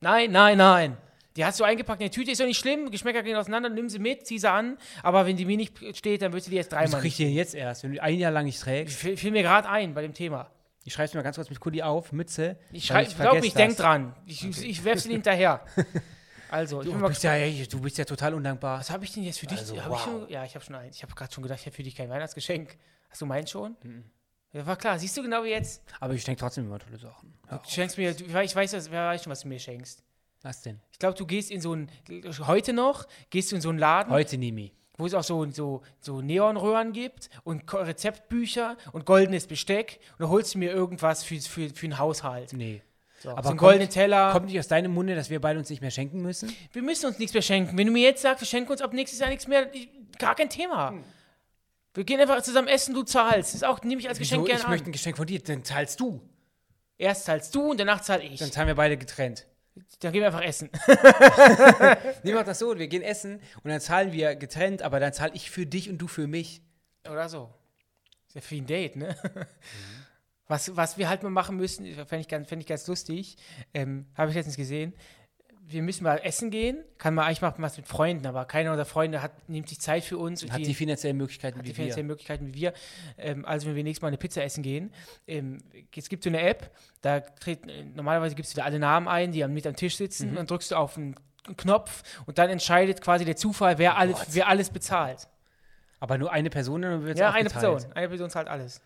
[0.00, 0.96] Nein, nein, nein.
[1.36, 2.90] Die hast du eingepackt in die Tüte, ist doch nicht schlimm.
[2.90, 4.78] Geschmäcker gehen auseinander, nimm sie mit, zieh sie an.
[5.02, 7.30] Aber wenn die mir nicht steht, dann wirst du die erst dreimal kriegst nicht.
[7.30, 8.96] du jetzt erst, wenn du ein Jahr lang nicht trägst?
[8.96, 10.50] Fiel, fiel mir gerade ein bei dem Thema.
[10.84, 12.56] Ich schreibe es mir ganz kurz mit Kuli auf, Mütze.
[12.70, 13.78] Ich schreibe, glaub mir, vergesse ich denk das.
[13.78, 14.14] dran.
[14.26, 15.64] Ich, ich werf sie hinterher.
[16.50, 18.78] Also, ich Du mal bist, ja, ey, du bist ja total undankbar.
[18.78, 19.58] Was habe ich denn jetzt für dich?
[19.58, 19.98] Also, hab wow.
[19.98, 20.94] ich schon, ja, ich habe schon eins.
[20.94, 22.78] Ich habe gerade schon gedacht, ich habe für dich kein Weihnachtsgeschenk.
[23.10, 23.76] Hast du meins schon?
[23.82, 24.04] Mhm.
[24.52, 24.96] Ja, war klar.
[25.00, 25.82] Siehst du genau wie jetzt?
[25.98, 27.34] Aber ich denke trotzdem immer tolle Sachen.
[27.50, 27.58] Ja.
[27.58, 30.04] Du schenkst mir, ich weiß, wer weiß schon, was du mir schenkst.
[30.44, 30.78] Was denn?
[30.92, 31.90] Ich glaube, du gehst in so ein,
[32.46, 34.72] heute noch, gehst du in so einen Laden, Heute Nimi.
[34.98, 40.28] wo es auch so, so, so Neonröhren gibt und Rezeptbücher und goldenes Besteck und da
[40.28, 42.52] holst du mir irgendwas für, für, für einen Haushalt.
[42.52, 42.82] Nee.
[43.22, 44.32] So, Aber so einen goldenen Teller.
[44.32, 46.54] Kommt nicht aus deinem Munde, dass wir beide uns nicht mehr schenken müssen?
[46.72, 47.76] Wir müssen uns nichts mehr schenken.
[47.78, 49.88] Wenn du mir jetzt sagst, wir schenken uns ab nächstes Jahr nichts mehr, ich-
[50.18, 50.90] gar kein Thema.
[50.90, 51.04] Hm.
[51.94, 53.50] Wir gehen einfach zusammen essen, du zahlst.
[53.50, 54.46] Das ist auch, nehme ich als Geschenk Wieso?
[54.46, 54.70] gerne Ich an.
[54.72, 56.20] möchte ein Geschenk von dir, dann zahlst du.
[56.98, 58.38] Erst zahlst du und danach zahl ich.
[58.40, 59.46] Dann zahlen wir beide getrennt.
[60.00, 60.70] Dann gehen wir einfach essen.
[62.22, 65.32] Nee, mach das so, wir gehen essen und dann zahlen wir getrennt, aber dann zahle
[65.34, 66.62] ich für dich und du für mich.
[67.10, 67.52] Oder so.
[68.28, 69.16] Ist ja für ein Date, ne?
[70.46, 73.36] Was, was wir halt mal machen müssen, fände ich, ganz- fänd ich ganz lustig,
[73.72, 74.92] ähm, habe ich letztens gesehen.
[75.66, 76.84] Wir müssen mal essen gehen.
[76.98, 80.04] Kann man eigentlich machen was mit Freunden, aber keiner unserer Freunde hat, nimmt sich Zeit
[80.04, 80.42] für uns.
[80.42, 82.12] und Hat die finanziellen Möglichkeiten hat die wie finanziellen wir.
[82.12, 82.74] Möglichkeiten wie wir.
[83.16, 84.92] Ähm, also wenn wir nächstes Mal eine Pizza essen gehen,
[85.26, 85.58] ähm,
[85.96, 89.32] es gibt so eine App, da treten, äh, normalerweise gibst du wieder alle Namen ein,
[89.32, 90.30] die mit am Tisch sitzen, Mhm.
[90.30, 91.14] und dann drückst du auf einen
[91.56, 94.28] Knopf und dann entscheidet quasi der Zufall, wer, alles, Oh Gott.
[94.32, 95.28] wer alles bezahlt.
[96.00, 97.48] Aber nur eine Person, dann wird es Ja, eine.
[97.48, 97.80] Person.
[97.94, 98.82] Eine Person zahlt alles.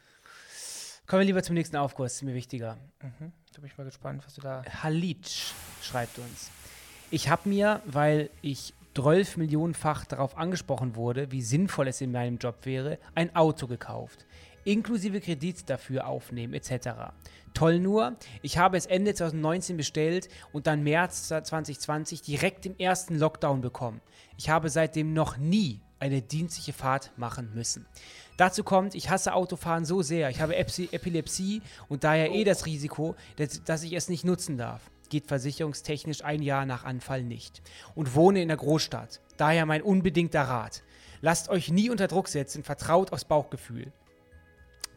[1.08, 2.76] Kommen wir lieber zum nächsten Aufguss, ist mir wichtiger.
[3.00, 3.08] Da
[3.60, 4.62] bin ich mal gespannt, was du da.
[4.82, 5.52] Halitsch
[5.82, 6.50] schreibt uns.
[7.10, 12.36] Ich habe mir, weil ich 12 Millionenfach darauf angesprochen wurde, wie sinnvoll es in meinem
[12.36, 14.26] Job wäre, ein Auto gekauft.
[14.64, 16.88] Inklusive Kredit dafür aufnehmen etc.
[17.54, 23.18] Toll nur, ich habe es Ende 2019 bestellt und dann März 2020 direkt im ersten
[23.18, 24.00] Lockdown bekommen.
[24.36, 27.86] Ich habe seitdem noch nie eine dienstliche Fahrt machen müssen.
[28.36, 30.28] Dazu kommt, ich hasse Autofahren so sehr.
[30.28, 33.16] Ich habe Epsi Epilepsie und daher eh das Risiko,
[33.64, 34.82] dass ich es nicht nutzen darf.
[35.08, 37.62] Geht versicherungstechnisch ein Jahr nach Anfall nicht.
[37.94, 39.20] Und wohne in der Großstadt.
[39.36, 40.82] Daher mein unbedingter Rat.
[41.20, 43.92] Lasst euch nie unter Druck setzen, vertraut aufs Bauchgefühl.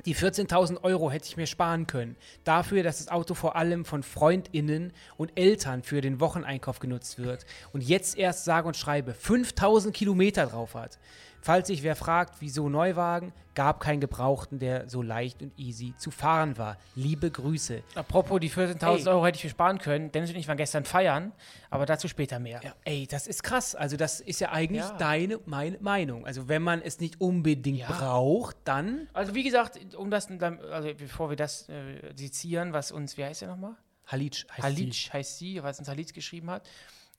[0.06, 2.16] Die 14.000 Euro hätte ich mir sparen können.
[2.44, 7.46] Dafür, dass das Auto vor allem von FreundInnen und Eltern für den Wocheneinkauf genutzt wird
[7.72, 10.98] und jetzt erst sage und schreibe 5.000 Kilometer drauf hat.
[11.42, 16.12] Falls sich wer fragt, wieso Neuwagen, gab keinen Gebrauchten, der so leicht und easy zu
[16.12, 16.78] fahren war.
[16.96, 17.82] Liebe Grüße.
[17.96, 19.08] Apropos, die 14.000 Ey.
[19.08, 20.12] Euro hätte ich mir sparen können.
[20.12, 21.32] Dennis und ich waren gestern feiern,
[21.70, 22.62] aber dazu später mehr.
[22.64, 23.76] Ja, ey, das ist krass.
[23.76, 24.98] Also das ist ja eigentlich Ja.
[24.98, 26.26] deine, meine Meinung.
[26.26, 27.88] Also wenn man es nicht unbedingt Ja.
[27.92, 33.18] braucht, dann Also, wie gesagt, um das, also bevor wir das äh, sezieren, was uns,
[33.18, 33.76] wie heißt der nochmal?
[34.08, 36.68] Halitsch heißt Halitsch heißt sie, was uns Halitsch geschrieben hat.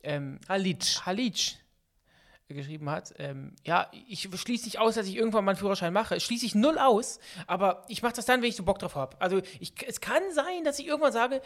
[0.02, 0.48] Ähm, sie.
[0.48, 1.00] Halitsch.
[1.06, 1.54] Halitsch
[2.54, 3.14] geschrieben hat.
[3.18, 6.18] Ähm, ja, ich schließe nicht aus, dass ich irgendwann mal einen Führerschein mache.
[6.20, 9.20] Schließe ich null aus, aber ich mache das dann, wenn ich so Bock drauf habe.
[9.20, 11.40] Also ich, es kann sein, dass ich irgendwann sage,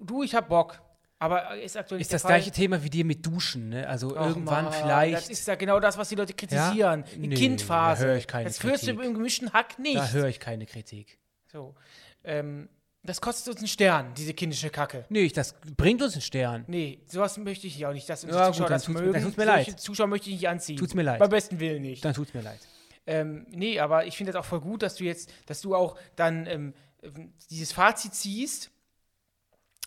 [0.00, 0.80] du, ich habe Bock.
[1.18, 2.30] Aber ist aktuell Ist das Fall.
[2.32, 3.88] gleiche Thema wie dir mit Duschen, ne?
[3.88, 5.14] Also Ach irgendwann Mann, vielleicht.
[5.16, 7.04] Das ist ja genau das, was die Leute kritisieren.
[7.14, 8.02] Die Nee, Kindphase.
[8.02, 9.04] da höre ich keine das führst du Kritik.
[9.04, 9.96] im gemischten Hack nicht.
[9.98, 11.18] da höre ich keine Kritik.
[11.46, 11.76] so.
[12.24, 12.68] ähm,
[13.04, 15.04] das kostet uns einen Stern, diese kindische Kacke.
[15.08, 16.64] Nee, ich, das bringt uns einen Stern.
[16.68, 19.12] Nee, sowas möchte ich auch nicht, dass unsere Ja, gut, Zuschauer dann das tut's mögen.
[19.12, 19.80] dann tut's mir Solche leid.
[19.80, 20.76] Zuschauer möchte ich nicht anziehen.
[20.76, 21.18] Tut's mir leid.
[21.18, 22.04] Beim besten Willen nicht.
[22.04, 22.60] Dann tut's mir leid.
[23.06, 25.96] Ähm, nee, aber ich finde das auch voll gut, dass du jetzt, dass du auch
[26.14, 28.70] dann ähm, ähm, dieses Fazit ziehst.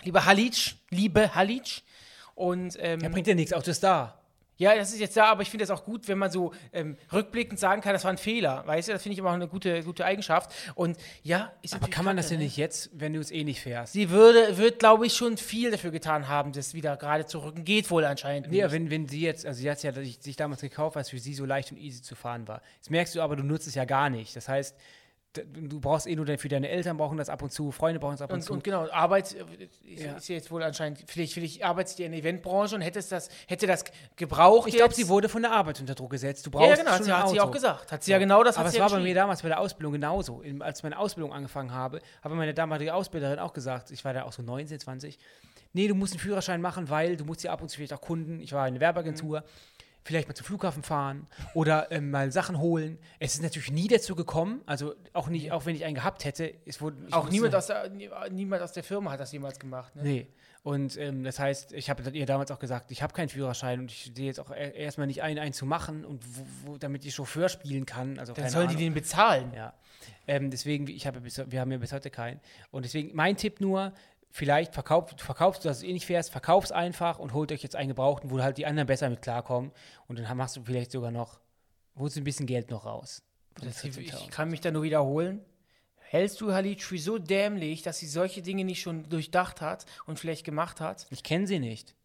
[0.03, 1.83] Lieber Halitsch, liebe Halitsch.
[2.33, 4.21] Und ähm, Ja, bringt dir nichts, Auto ist da.
[4.57, 6.97] Ja, das ist jetzt da, aber ich finde das auch gut, wenn man so ähm,
[7.11, 8.63] rückblickend sagen kann, das war ein Fehler.
[8.65, 10.53] Weißt du, das finde ich immer auch eine gute, gute Eigenschaft.
[10.75, 12.45] Und ja, ist Aber kann man das denn ne?
[12.45, 13.93] nicht jetzt, wenn du es eh nicht fährst?
[13.93, 17.65] Sie würde, wird, glaube ich, schon viel dafür getan haben, das wieder gerade zu rücken.
[17.65, 18.71] Geht wohl anscheinend Nee, nicht.
[18.71, 21.19] wenn, wenn sie jetzt, also sie hat es ja sich damals gekauft, weil es für
[21.19, 22.61] sie so leicht und easy zu fahren war.
[22.77, 24.35] Jetzt merkst du aber, du nutzt es ja gar nicht.
[24.35, 24.75] Das heißt,
[25.43, 28.21] du brauchst eh nur für deine Eltern brauchen das ab und zu, Freunde brauchen das
[28.21, 28.53] ab und, Und, zu.
[28.53, 30.13] und genau, Arbeit äh, ist, Ja.
[30.13, 33.67] ist jetzt wohl anscheinend, vielleicht, vielleicht arbeitest du in der Eventbranche und hättest das, hätte
[33.67, 33.83] das
[34.15, 34.67] gebraucht.
[34.67, 36.45] ich glaube, sie wurde von der Arbeit unter Druck gesetzt.
[36.45, 37.91] Du Ja, brauchst ja, genau, hat schon sie, ein hat sie auch gesagt.
[37.91, 39.47] Hat sie ja genau das Aber hat es sie war ja bei mir damals bei
[39.49, 40.41] der Ausbildung genauso.
[40.41, 44.13] In, als ich meine Ausbildung angefangen habe, habe meine damalige Ausbilderin auch gesagt, ich war
[44.13, 45.17] da auch so 19, 20,
[45.73, 48.01] nee, du musst einen Führerschein machen, weil du musst ja ab und zu vielleicht auch
[48.01, 49.43] Kunden, ich war eine Werbeagentur,
[50.05, 52.97] vielleicht mal zum Flughafen fahren oder ähm, mal Sachen holen.
[53.19, 56.53] Es ist natürlich nie dazu gekommen, also auch nicht, auch wenn ich einen gehabt hätte,
[56.65, 59.93] es wurde Auch niemand aus, der, nie- niemand aus der Firma hat das jemals gemacht.
[59.95, 60.03] Ne?
[60.03, 60.27] Nee.
[60.63, 63.91] Und ähm, das heißt, ich habe ihr damals auch gesagt, ich habe keinen Führerschein und
[63.91, 67.05] ich sehe jetzt auch e- erstmal nicht ein, einen zu machen und wo, wo, damit
[67.05, 68.17] ich Chauffeur spielen kann.
[68.17, 68.85] Also Dann sollen die Ahnung.
[68.87, 69.53] den bezahlen.
[69.55, 69.73] Ja.
[70.27, 72.39] Ähm, deswegen, ich habe bis, wir haben ja bis heute keinen.
[72.71, 73.93] Und deswegen, mein Tipp nur,
[74.35, 77.77] vielleicht verkauft, verkaufst du, dass du eh nicht fährst, verkauf's einfach und holt euch jetzt
[77.77, 79.71] einen gebrauchten, wo halt die anderen besser mit klarkommen.
[80.07, 81.39] Und dann machst du vielleicht sogar noch,
[81.97, 83.23] holst du ein bisschen Geld noch raus.
[83.61, 84.29] Das, ich 14.000.
[84.31, 85.39] kann mich da nur wiederholen.
[85.99, 90.19] Hältst du Halit für so dämlich, dass sie solche Dinge nicht schon durchdacht hat und
[90.19, 91.07] vielleicht gemacht hat?
[91.11, 91.95] Ich kenne sie nicht.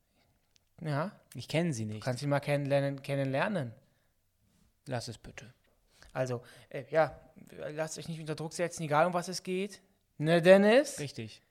[0.80, 2.04] Ja, Ich kenne sie nicht.
[2.04, 3.02] kannst du mal kennenlernen.
[3.02, 3.74] kennenlernen.
[4.86, 5.52] Lass es bitte.
[6.12, 7.18] Also, äh, ja,
[7.74, 9.82] lasst euch nicht unter Druck setzen, egal um was es geht.
[10.16, 11.00] Ne, Dennis?
[11.00, 11.42] Richtig.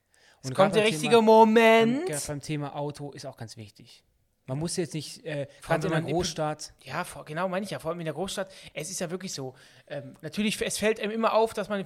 [0.42, 2.06] Es Und kommt gerade der richtige Thema- Moment.
[2.08, 4.04] Beim, beim Thema Auto ist auch ganz wichtig.
[4.46, 7.64] Man muss jetzt nicht, äh, Vor allem, gerade in man- Großstadt, Ja, vor, genau meine
[7.66, 7.78] ich ja.
[7.78, 8.50] Vor allem in der Großstadt.
[8.74, 9.54] Es ist ja wirklich so.
[9.88, 11.84] Ähm, natürlich, es fällt einem immer auf, dass man,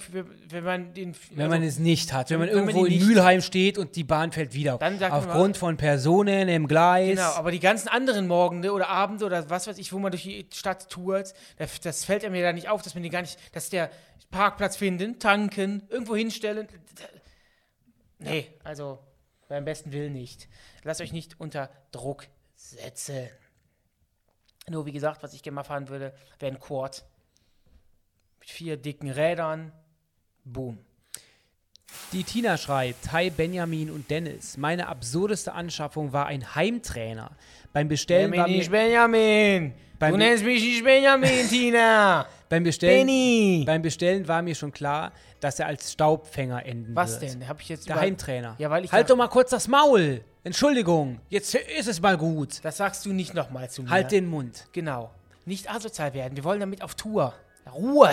[0.47, 1.13] wenn man den.
[1.31, 3.97] wenn man es nicht hat, wenn man wenn man irgendwo die in Mülheim steht und
[3.97, 4.77] die Bahn fällt wieder.
[4.77, 7.17] Dann sagt man Aufgrund von Personen im Gleis.
[7.17, 10.23] Genau, aber die ganzen anderen Morgende oder Abende oder was weiß ich, wo man durch
[10.23, 13.21] die Stadt tourt, das, das fällt einem ja da nicht auf, dass man die gar
[13.23, 13.89] nicht, dass der
[14.31, 16.69] Parkplatz finden, tanken, irgendwo hinstellen.
[18.23, 18.99] Nee, also
[19.47, 20.47] beim besten Willen nicht.
[20.83, 23.29] Lasst euch nicht unter Druck setzen.
[24.69, 27.05] Nur wie gesagt, was ich gerne mal fahren würde, wäre ein Quad.
[28.39, 29.71] Mit vier dicken Rädern.
[30.43, 30.79] Boom.
[32.11, 34.57] Die Tina schreibt, Hi Benjamin und Dennis.
[34.57, 37.31] Meine absurdeste Anschaffung war ein Heimtrainer.
[37.71, 39.73] Beim Bestellen war Benjamin, nicht mir, Benjamin.
[40.03, 42.25] Beim du nennst mich nicht Benjamin, Tina.
[42.49, 43.63] beim, Bestellen, Benny.
[43.65, 47.33] beim Bestellen war mir schon klar, dass er als Staubfänger enden Was wird.
[47.35, 47.47] denn?
[47.47, 48.55] Hab ich jetzt Der Heimtrainer.
[48.57, 50.23] Ja, weil ich halt doch mal kurz das Maul.
[50.43, 52.59] Entschuldigung, jetzt ist es mal gut.
[52.63, 53.89] Das sagst du nicht nochmal zu mir.
[53.89, 54.67] Halt den Mund.
[54.73, 55.11] Genau.
[55.45, 56.35] Nicht asozial werden.
[56.35, 57.33] Wir wollen damit auf Tour.
[57.73, 58.09] Ruhe.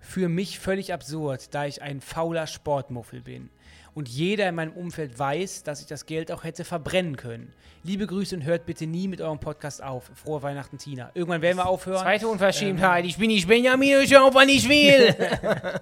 [0.00, 3.50] Für mich völlig absurd, da ich ein fauler Sportmuffel bin.
[3.98, 7.52] Und jeder in meinem Umfeld weiß, dass ich das Geld auch hätte verbrennen können.
[7.82, 10.12] Liebe Grüße und hört bitte nie mit eurem Podcast auf.
[10.14, 11.10] Frohe Weihnachten, Tina.
[11.14, 12.02] Irgendwann werden wir aufhören.
[12.02, 13.04] Zweite Unverschämtheit.
[13.06, 15.16] Ich bin nicht Benjamin, ich höre auf, wann ich will.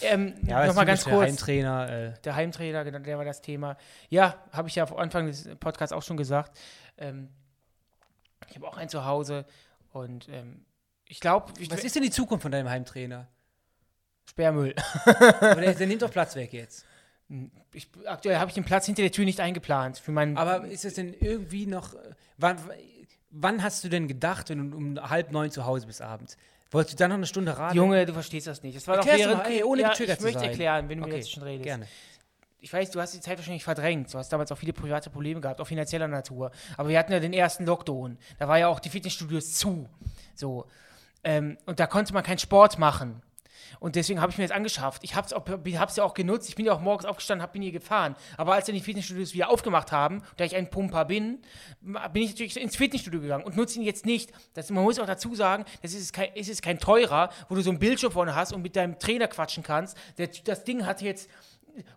[0.00, 1.28] ähm, ja, Nochmal ganz typisch, der kurz.
[1.28, 1.90] Heimtrainer.
[1.90, 3.76] Äh, Der Heimtrainer, genau, der war das Thema.
[4.08, 6.58] Ja, habe ich ja am Anfang des Podcasts auch schon gesagt.
[6.96, 7.28] Ähm,
[8.48, 9.44] ich habe auch einen zu Hause
[9.92, 10.64] und ähm,
[11.08, 13.28] ich glaube, was ist denn die Zukunft von deinem Heimtrainer?
[14.30, 14.74] Sperrmüll.
[15.04, 16.86] Der, der nimmt doch Platz weg jetzt.
[17.72, 20.36] Ich, aktuell habe ich den Platz hinter der Tür nicht eingeplant für meinen.
[20.36, 21.94] Aber ist es denn irgendwie noch.
[22.36, 22.58] Wann,
[23.30, 26.36] wann hast du denn gedacht, wenn du um halb neun zu Hause bist abends?
[26.70, 27.76] Wolltest du dann noch eine Stunde radeln?
[27.76, 28.76] Junge, du verstehst das nicht.
[28.76, 30.48] Das war doch Erklär's während, mal, ey, ohne ja, getriggert ich möchte sein.
[30.50, 31.64] erklären, wenn du mir Okay, jetzt schon redest.
[31.64, 31.86] Gerne.
[32.60, 34.12] Ich weiß, du hast die Zeit wahrscheinlich verdrängt.
[34.12, 36.50] Du hast damals auch viele private Probleme gehabt, auch finanzieller Natur.
[36.76, 38.18] Aber wir hatten ja den ersten Lockdown.
[38.38, 39.88] Da war ja auch die Fitnessstudios zu.
[40.34, 40.66] So.
[41.22, 43.22] Ähm, und da konnte man keinen Sport machen.
[43.80, 45.02] Und deswegen habe ich mir das angeschafft.
[45.04, 46.48] Ich habe es ja auch genutzt.
[46.48, 48.16] Ich bin ja auch morgens aufgestanden, hab, bin hier gefahren.
[48.36, 51.40] Aber als dann die Fitnessstudios wieder aufgemacht haben, da ich ein Pumper bin,
[51.80, 54.32] bin ich natürlich ins Fitnessstudio gegangen und nutze ihn jetzt nicht.
[54.54, 57.62] Das, man muss auch dazu sagen, das ist kein, es ist kein teurer, wo du
[57.62, 59.96] so einen Bildschirm vorne hast und mit deinem Trainer quatschen kannst.
[60.44, 61.28] Das Ding hat jetzt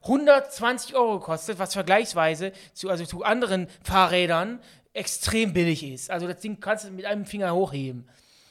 [0.03, 4.59] 120 Euro gekostet, was vergleichsweise zu, also zu anderen Fahrrädern
[4.93, 6.09] extrem billig ist.
[6.09, 8.07] Also das Ding kannst du mit einem Finger hochheben.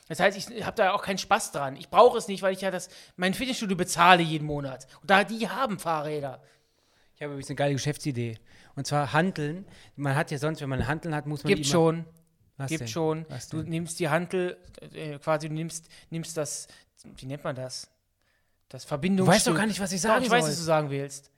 [0.08, 1.76] Das heißt, ich habe da auch keinen Spaß dran.
[1.76, 4.86] Ich brauche es nicht, weil ich ja das mein Fitnessstudio bezahle jeden Monat.
[5.00, 6.40] Und da die haben Fahrräder.
[7.16, 8.38] Ich habe übrigens eine geile Geschäftsidee.
[8.76, 9.66] Und zwar Handeln.
[9.96, 12.04] Man hat ja sonst, wenn man Handeln hat, muss man Gibt schon,
[12.56, 12.88] Was gibt denn?
[12.88, 13.26] schon.
[13.30, 13.70] Was Du denn?
[13.70, 14.58] nimmst die Hantel,
[14.92, 16.68] äh, quasi du nimmst, nimmst das,
[17.16, 17.88] wie nennt man das?
[18.68, 19.34] Das Du Verbindungsstück.
[19.34, 20.50] weißt doch gar nicht, was ich sagen ich weiß, soll.
[20.50, 21.30] was du sagen willst.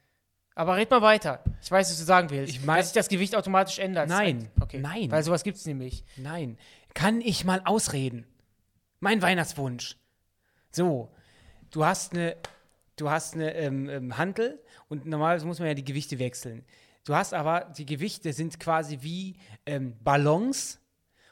[0.54, 1.42] Aber red mal weiter.
[1.62, 2.52] Ich weiß, was du sagen willst.
[2.52, 4.08] Ich mein- dass sich das Gewicht automatisch ändert.
[4.08, 4.50] Nein.
[4.60, 4.78] Okay.
[4.80, 5.10] Nein.
[5.10, 6.04] Weil sowas gibt es nämlich.
[6.16, 6.58] Nein.
[6.94, 8.26] Kann ich mal ausreden?
[9.00, 9.96] Mein Weihnachtswunsch.
[10.70, 11.08] So,
[11.70, 12.36] du hast eine,
[12.96, 16.64] du hast eine ähm, ähm, Hantel und normalerweise muss man ja die Gewichte wechseln.
[17.04, 19.36] Du hast aber, die Gewichte sind quasi wie
[19.66, 20.80] ähm, Ballons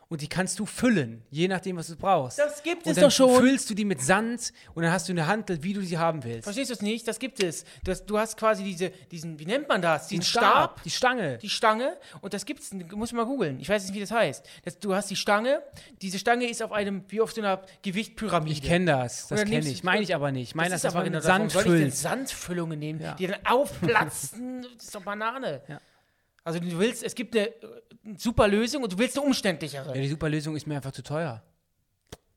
[0.09, 2.39] und die kannst du füllen, je nachdem, was du brauchst.
[2.39, 3.35] Das gibt und es dann doch schon.
[3.41, 6.23] füllst du die mit Sand und dann hast du eine Hantel, wie du sie haben
[6.23, 6.45] willst.
[6.45, 7.09] Verstehst du es nicht?
[7.09, 7.65] Das gibt es.
[7.83, 10.07] Das, du hast quasi diese, diesen, wie nennt man das?
[10.07, 11.39] Diesen Den Stab, die Stange.
[11.39, 11.97] die Stange.
[12.21, 13.59] Und das gibt's, muss man mal googeln.
[13.59, 14.47] Ich weiß nicht, wie das heißt.
[14.65, 15.61] Das, du hast die Stange.
[16.01, 18.53] Diese Stange ist auf einem, wie auf so einer Gewichtpyramide.
[18.53, 19.83] ich kenne das, das kenne ich.
[19.83, 20.51] Meine ich aber nicht.
[20.51, 21.95] Ich meine, das das, ist aber genau Sand ich.
[21.95, 23.15] Sandfüllungen nehmen, Ja.
[23.15, 24.63] die dann aufplatzen?
[24.77, 25.63] das ist doch Banane.
[25.69, 25.81] Ja.
[26.47, 27.55] Also du willst, es gibt eine, äh,
[28.17, 29.93] super Lösung und du willst eine umständlichere.
[29.97, 31.43] Ja, die super Lösung ist mir einfach zu teuer.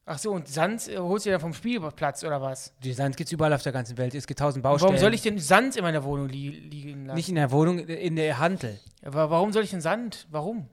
[0.04, 2.74] Ach so, und Sand äh, holst du dir dann vom Spielplatz oder was?
[2.84, 4.16] Die Sand gibt es überall auf der ganzen Welt.
[4.16, 4.94] Es gibt tausend Und Baustellen.
[4.94, 7.18] warum soll ich denn Sand in meiner Wohnung li liegen lassen?
[7.18, 8.80] Nicht in der Wohnung, in der Hantel.
[9.04, 10.26] Aber warum soll ich denn Sand?
[10.32, 10.68] Warum?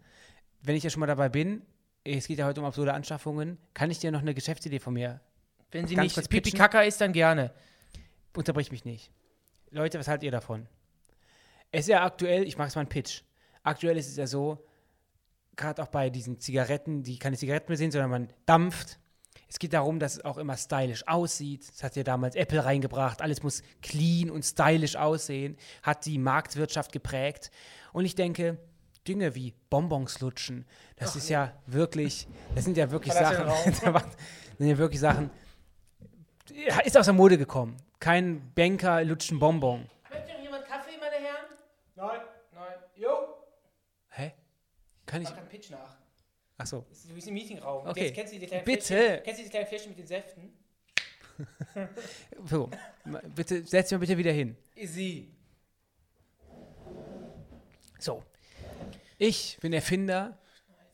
[0.62, 1.60] Wenn ich ja schon mal dabei bin,
[2.04, 5.20] es geht ja heute um absurde Anschaffungen, kann ich dir noch eine Geschäftsidee von mir?
[5.72, 6.52] Wenn sie nicht Pipi?
[6.52, 7.52] Kaka ist, dann gerne.
[8.34, 9.10] Unterbrich mich nicht.
[9.70, 10.66] Leute, was haltet ihr davon?
[11.70, 13.20] Es ist ja aktuell, ich mache es mal einen Pitch.
[13.66, 14.64] Aktuell ist es ja so,
[15.56, 18.98] gerade auch bei diesen Zigaretten, die keine Zigaretten mehr sind, sondern man dampft.
[19.48, 21.68] Es geht darum, dass es auch immer stylisch aussieht.
[21.68, 23.22] Das hat ja damals Apple reingebracht.
[23.22, 25.56] Alles muss clean und stylisch aussehen.
[25.82, 27.50] Hat die Marktwirtschaft geprägt.
[27.92, 28.58] Und ich denke,
[29.06, 33.46] Dinge wie Bonbons lutschen, das ist ja wirklich, das sind ja wirklich Sachen.
[33.64, 33.82] das
[34.58, 35.30] sind ja wirklich Sachen.
[36.52, 37.76] Ja, Ist aus der Mode gekommen.
[37.98, 39.88] Kein Banker lutscht einen Bonbon.
[40.10, 41.46] Möchte noch jemand Kaffee, meine Herren?
[41.94, 42.20] Nein.
[42.52, 42.74] Nein.
[42.96, 43.08] Jo.
[44.10, 44.32] Hä?
[45.06, 45.30] Kann ich.
[45.30, 45.96] Mach einen Pitch nach.
[46.58, 46.84] Achso.
[47.06, 47.86] Du bist im Meetingraum.
[47.86, 48.06] Okay.
[48.06, 48.82] Jetzt kennst du die kleinen Bitte.
[48.86, 50.52] Fläschchen, kennst du die kleinen Fläschchen mit den Säften?
[52.46, 52.70] So.
[53.34, 54.56] Bitte, setz mich bitte wieder hin.
[54.84, 55.34] Sie.
[57.98, 58.22] So.
[59.18, 60.38] Ich bin Erfinder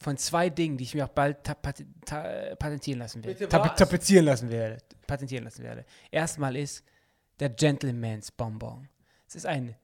[0.00, 3.38] von zwei Dingen, die ich mir auch bald patentieren lassen werde.
[3.38, 4.78] Bitte Tap tapezieren lassen werde.
[5.06, 5.84] Patentieren lassen werde.
[6.10, 6.84] Erstmal ist
[7.38, 8.88] der Gentleman's Bonbon.
[9.28, 9.76] Es ist ein,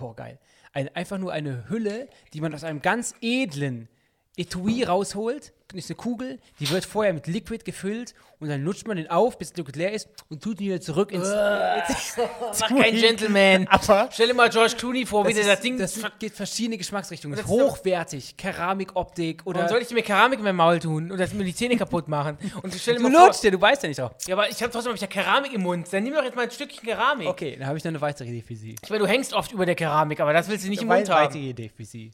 [0.00, 0.40] oh geil,
[0.76, 3.88] ein, einfach nur eine Hülle, die man aus einem ganz edlen
[4.36, 5.52] Etui rausholt.
[5.74, 9.36] Ist eine Kugel, die wird vorher mit Liquid gefüllt und dann lutscht man den auf,
[9.36, 11.28] bis das Liquid leer ist und tut ihn wieder zurück ins.
[12.60, 13.66] Mach kein Gentleman.
[13.68, 15.76] Aber Stell dir mal George Clooney vor, wie der das Ding.
[15.76, 17.36] das geht verschiedene Geschmacksrichtungen.
[17.36, 19.58] Das ist hochwertig, Keramikoptik oder.
[19.58, 22.08] Warum soll ich mir Keramik in mein Maul tun und das mir die Zähne kaputt
[22.08, 22.38] machen?
[22.62, 24.12] Und stell dir du mal vor, lutschst ja, du weißt ja nicht drauf.
[24.26, 25.92] ja, aber ich habe trotzdem hab ich ja Keramik im Mund.
[25.92, 27.28] Dann nimm doch jetzt mal ein Stückchen Keramik.
[27.28, 28.76] Okay, dann habe ich noch eine weitere Idee für Sie.
[28.82, 31.00] Ich meine, du hängst oft über der Keramik, aber das willst du nicht im Eine
[31.00, 31.48] Mund weitere haben.
[31.50, 32.12] Idee für Sie.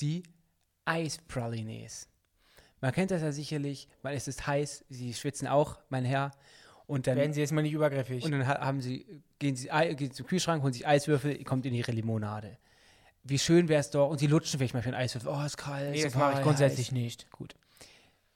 [0.00, 0.22] Die
[0.84, 2.08] Eispralines.
[2.80, 6.32] Man kennt das ja sicherlich, weil es ist heiß, Sie schwitzen auch, mein Herr.
[6.86, 8.22] Und dann, Werden sie jetzt mal nicht übergriffig.
[8.24, 11.72] und dann ha- haben Sie, gehen Sie gehen zum Kühlschrank, holen sich Eiswürfel, kommt in
[11.72, 12.58] Ihre Limonade.
[13.22, 15.30] Wie schön wäre es doch, und Sie lutschen vielleicht mal für einen Eiswürfel.
[15.30, 15.92] Oh, ist kalt.
[15.92, 16.92] nee, das mache ich grundsätzlich heiß.
[16.92, 17.30] nicht.
[17.30, 17.54] Gut.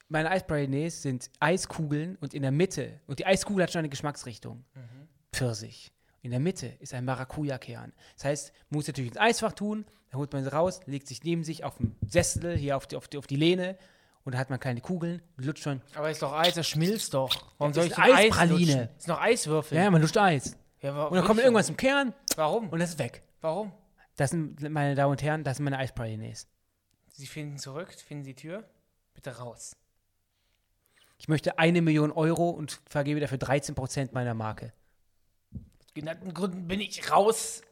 [0.08, 4.64] Meine Eispralines sind Eiskugeln und in der Mitte, und die Eiskugel hat schon eine Geschmacksrichtung,
[5.30, 5.92] Pfirsich.
[6.22, 7.92] In der Mitte ist ein Maracuja-Kern.
[8.16, 11.22] Das heißt, man muss natürlich ins Eisfach tun, dann holt man sie raus, legt sich
[11.22, 13.76] neben sich auf den Sessel, hier auf die, auf die, auf die Lehne,
[14.24, 15.80] und da hat man kleine Kugeln und lutscht schon.
[15.94, 17.30] Aber ist doch Eis, das schmilzt doch.
[17.56, 18.58] Warum soll ich denn Eis Eispraline.
[18.58, 18.88] lutschen?
[18.98, 19.78] Ist noch Eiswürfel.
[19.78, 20.56] Ja, man lutscht Eis.
[20.82, 22.12] Ja, Und dann kommt irgendwas zum Kern.
[22.36, 22.68] Warum?
[22.68, 23.22] und das ist weg.
[23.40, 23.72] Warum?
[24.16, 26.46] Das sind, meine Damen und Herren, das sind meine Eispralines.
[27.08, 28.64] Sie finden zurück, finden die Tür.
[29.14, 29.76] Bitte raus.
[31.16, 34.72] Ich möchte eine Million Euro und vergebe dafür 13% meiner Marke.
[35.98, 37.62] Aus genannten Gründen bin ich raus.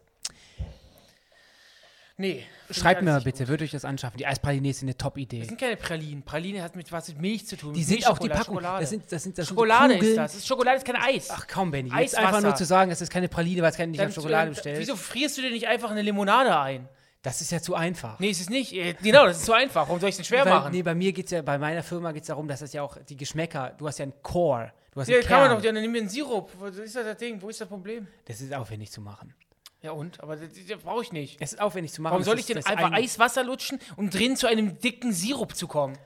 [2.18, 2.42] Nee.
[2.70, 3.48] Schreibt ich mir bitte, gut.
[3.48, 4.16] würdet euch das anschaffen?
[4.16, 5.40] Die Eispralines sind eine Top-Idee.
[5.40, 6.22] Das sind keine Pralinen.
[6.22, 7.74] Praline hat mit was mit Milch zu tun.
[7.74, 8.56] Die sind auch die Packung.
[8.56, 8.80] Schokolade.
[8.80, 10.32] Das sind, das sind, das Schokolade sind ist das.
[10.32, 11.28] das ist Schokolade ist kein Eis.
[11.30, 11.90] Ach komm, Benny.
[11.90, 12.26] Jetzt Eiswasser.
[12.26, 14.78] einfach nur zu sagen, es ist keine Praline, weil es keine nicht Schokolade bestellt.
[14.80, 16.88] Wieso frierst du dir nicht einfach eine Limonade ein?
[17.22, 18.18] Das ist ja zu einfach.
[18.18, 18.72] Nee, ist es nicht.
[18.72, 19.86] Äh, Genau, das ist zu einfach.
[19.86, 20.72] Warum soll ich es denn schwer Weil, machen?
[20.72, 22.96] Nee, bei mir geht's ja, bei meiner Firma geht es darum, dass das ja auch
[23.08, 25.72] die Geschmäcker, du hast ja einen Core, du hast Ja, einen kann man doch, ja,
[25.72, 26.50] dann nimm mir einen Sirup.
[26.58, 27.40] Wo ist das, Ding?
[27.40, 28.06] Wo ist das Problem?
[28.24, 29.34] das ist aufwendig zu machen.
[29.82, 30.20] Ja und?
[30.20, 31.36] Aber das, das brauche ich nicht.
[31.40, 32.12] Es ist aufwendig zu machen.
[32.12, 35.98] Warum soll ich denn einfach Eiswasser lutschen, um drin zu einem dicken Sirup zu kommen?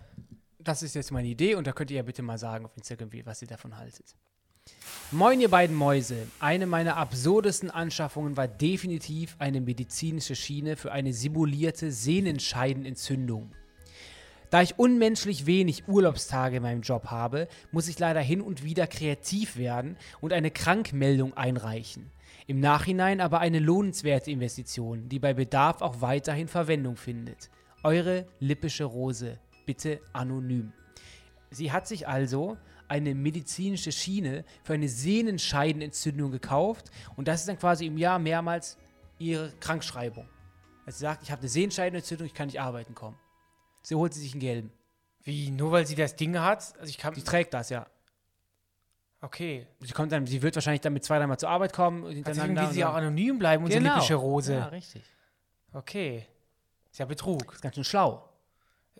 [0.58, 3.10] Das ist jetzt meine Idee und da könnt ihr ja bitte mal sagen auf Instagram,
[3.24, 4.14] was ihr davon haltet.
[5.12, 6.26] Moin, ihr beiden Mäuse.
[6.38, 13.52] Eine meiner absurdesten Anschaffungen war definitiv eine medizinische Schiene für eine simulierte Sehnenscheidenentzündung.
[14.50, 18.88] Da ich unmenschlich wenig Urlaubstage in meinem Job habe, muss ich leider hin und wieder
[18.88, 22.10] kreativ werden und eine Krankmeldung einreichen.
[22.48, 27.48] Im Nachhinein aber eine lohnenswerte Investition, die bei Bedarf auch weiterhin Verwendung findet.
[27.84, 30.72] Eure lippische Rose, bitte anonym.
[31.50, 32.56] Sie hat sich also
[32.88, 38.78] eine medizinische Schiene für eine Sehnenscheidenentzündung gekauft und das ist dann quasi im Jahr mehrmals
[39.20, 40.28] ihre Krankschreibung.
[40.86, 43.16] Also sie sagt, ich habe eine Sehnenscheidenentzündung, ich kann nicht arbeiten kommen.
[43.82, 44.72] So holt sie sich einen gelben.
[45.22, 45.50] Wie?
[45.50, 46.74] Nur weil sie das Ding hat?
[46.78, 47.14] Also ich kann.
[47.14, 47.86] Sie trägt das, ja.
[49.22, 49.66] Okay.
[49.80, 52.46] Sie kommt dann, sie wird wahrscheinlich damit zwei, dreimal zur Arbeit kommen und Also hintereinander.
[52.46, 53.94] deswegen will und sie dann- auch anonym bleiben, unsere Genau.
[53.94, 54.54] lippische Rose.
[54.54, 55.02] Ja, richtig.
[55.72, 56.26] Okay.
[56.90, 57.52] Ist ja Betrug.
[57.52, 58.29] Ist ganz schön schlau.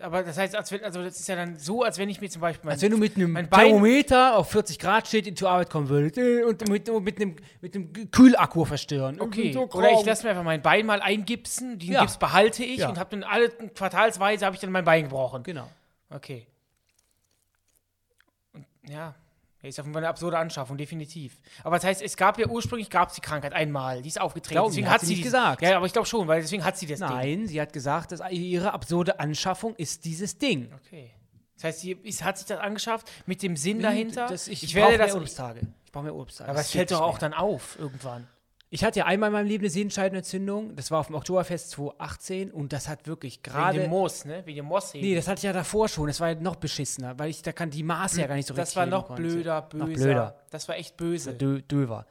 [0.01, 2.31] Aber das heißt, als wenn, also das ist ja dann so, als wenn ich mir
[2.31, 5.37] zum Beispiel mein, Als wenn du mit einem Bein- Thermometer auf 40 Grad steht in
[5.37, 9.21] zur Arbeit kommen würdest äh, und mit, mit, einem, mit einem Kühlakku verstören.
[9.21, 9.53] Okay.
[9.53, 12.01] So Oder ich lasse mir einfach mein Bein mal eingipsen, den Ja.
[12.01, 12.89] Gips behalte ich Ja.
[12.89, 15.43] und habe dann alle quartalsweise habe ich dann mein Bein gebrochen.
[15.43, 15.69] Genau.
[16.09, 16.47] Okay.
[18.53, 19.15] Und ja,
[19.69, 21.39] ist auf jeden Fall eine absurde Anschaffung, definitiv.
[21.63, 24.55] Aber das heißt, es gab ja ursprünglich gab es die Krankheit einmal, die ist aufgetreten.
[24.55, 25.63] Glauben deswegen wir, hat sie nicht gesagt.
[25.63, 27.09] Ja, aber ich glaube schon, weil deswegen hat sie das Ding.
[27.09, 30.73] Nein, sie hat gesagt, dass ihre absurde Anschaffung ist dieses Ding.
[30.87, 31.11] Okay.
[31.57, 34.29] Das heißt, sie ist, hat sich das angeschafft mit dem Sinn dahinter.
[34.29, 35.09] Das, ich, ich werde das.
[35.09, 35.61] mehr Urlaubstage.
[35.85, 36.51] Ich brauche mehr Urlaubstage.
[36.51, 37.21] Aber es fällt doch auch mehr.
[37.21, 38.27] dann auf irgendwann.
[38.73, 40.77] Ich hatte ja einmal in meinem Leben eine Sehenscheidenentzündung.
[40.77, 43.79] Das war auf dem Oktoberfest 2018 und das hat wirklich gerade.
[43.79, 44.47] Wegen dem Moos, ne?
[44.47, 44.95] Wegen dem Moos.
[44.95, 46.07] Nee, das hatte ich ja davor schon.
[46.07, 48.55] Das war ja noch beschissener, weil ich da kann die Maße ja gar nicht so
[48.55, 49.23] das richtig war heben noch konnte.
[49.23, 49.85] blöder, böser.
[49.85, 50.41] Noch blöder.
[50.51, 51.35] Das war echt böse.
[51.35, 52.07] Dö döver.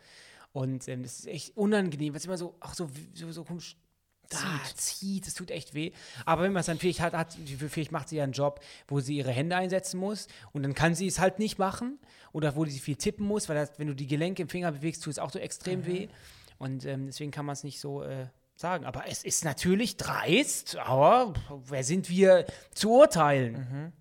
[0.52, 3.78] Und ähm, das ist echt unangenehm, weil es immer so, auch so, so, so komisch
[4.30, 4.40] zieht.
[4.46, 5.92] Ah, zieht, es tut echt weh.
[6.26, 7.38] Aber wenn man es dann vielleicht hat, hat,
[7.70, 10.94] vielleicht macht sie ja einen Job, wo sie ihre Hände einsetzen muss und dann kann
[10.94, 12.00] sie es halt nicht machen
[12.32, 15.04] oder wo sie viel tippen muss, weil das, wenn du die Gelenke im Finger bewegst,
[15.04, 16.10] tut es auch so extrem weh.
[16.60, 18.86] Und ähm, deswegen kann man es nicht so äh, sagen.
[18.86, 21.34] Aber es ist natürlich dreist, aber
[21.66, 23.94] wer sind wir zu urteilen?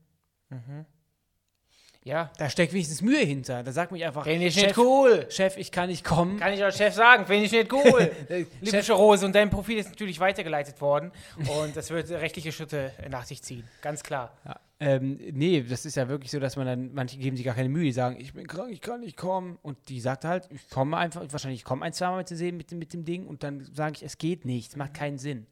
[2.05, 2.31] Ja.
[2.39, 3.63] Da steckt wenigstens Mühe hinter.
[3.63, 5.27] Da sagt mich einfach, Finde ich Chef, nicht cool.
[5.31, 6.39] Chef, ich kann nicht kommen.
[6.39, 8.11] Kann ich auch Chef sagen, finde ich nicht cool.
[8.29, 12.93] Chef, Liebliche Rose, und dein Profil ist natürlich weitergeleitet worden und das wird rechtliche Schritte
[13.11, 13.69] nach sich ziehen.
[13.83, 14.33] Ganz klar.
[14.45, 17.55] Ja, ähm, nee, das ist ja wirklich so, dass man dann, manche geben sich gar
[17.55, 19.59] keine Mühe, die sagen, ich bin krank, ich kann nicht kommen.
[19.63, 22.57] Und die sagt halt, ich komme einfach, wahrscheinlich ich komme ein, zwei Mal zu sehen
[22.57, 25.19] mit, dem- mit dem Ding und dann sage ich, es geht nicht, es macht keinen
[25.19, 25.47] Sinn.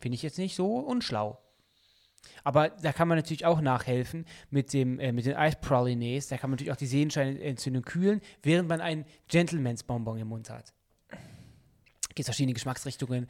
[0.00, 1.38] Finde ich jetzt nicht so unschlau.
[2.42, 6.28] Aber da kann man natürlich auch nachhelfen mit dem äh, mit den Eispralines.
[6.28, 10.48] Da kann man natürlich auch die Sehenscheinentzündung kühlen, während man einen Gentleman's Bonbon im Mund
[10.50, 10.72] hat.
[12.14, 13.26] Gibt verschiedene Geschmacksrichtungen.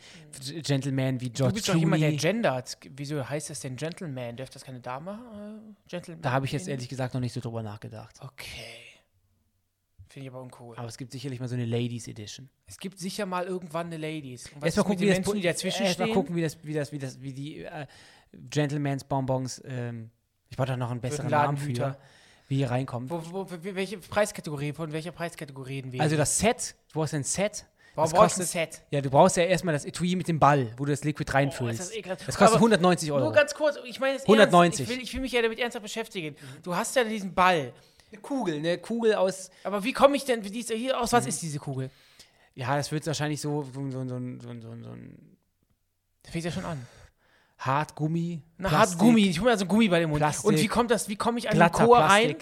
[0.47, 2.21] G- Gentleman wie George Du bist doch jemand, der Clooney.
[2.35, 2.77] gendert.
[2.97, 4.37] Wieso heißt das denn Gentleman?
[4.37, 5.13] Dürfte das keine Dame?
[5.13, 6.21] Äh, Gentleman?
[6.23, 8.17] Da habe ich jetzt ehrlich gesagt noch nicht so drüber nachgedacht.
[8.21, 8.47] Okay.
[10.09, 10.77] Finde ich aber uncool.
[10.77, 12.49] Aber es gibt sicherlich mal so eine Ladies Edition.
[12.67, 14.47] Es gibt sicher mal irgendwann eine Ladies.
[14.53, 16.73] Und was Erstmal gucken, wie das, Menschen, die dazwischen erst mal gucken, wie das, wie
[16.75, 17.87] das, wie das, wie die äh,
[18.33, 20.11] Gentleman's Bonbons, ähm,
[20.51, 21.97] ich brauche da noch einen besseren Namen für,
[22.49, 23.11] wie hier reinkommen.
[23.11, 26.01] Wo, wo, welche Preiskategorie, von welcher Preiskategorie reden wir?
[26.01, 27.65] Also das Set, du brauchst ein Set.
[27.95, 28.83] Warum das du ein kostet- Set?
[28.91, 31.35] Ja, du brauchst ja erstmal das Etui mit dem Ball, wo du das Liquid Oh,
[31.35, 31.81] reinfüllst.
[31.81, 33.25] ist das das kostet Aber 190 Euro.
[33.25, 34.81] Nur ganz kurz, ich meine jetzt 190.
[34.81, 36.35] Ernst, ich, will, ich will mich ja damit ernsthaft beschäftigen.
[36.63, 37.73] Du hast ja diesen Ball.
[38.13, 39.51] eine Kugel, eine Kugel aus.
[39.65, 41.17] Aber wie komme ich denn, hier, aus Mhm.
[41.17, 41.91] was ist diese Kugel?
[42.55, 45.37] Ja, das wird wahrscheinlich so, so, so, so, so, ein
[46.23, 46.87] Das fängt ja schon an.
[47.59, 48.43] Hartgummi.
[48.59, 49.27] Na, Plastik, hart Gummi.
[49.29, 50.21] Ich hole mir also Gummi bei dem Mund.
[50.21, 50.45] Plastik.
[50.45, 52.37] Und wie kommt das, wie komme ich an den Chor rein?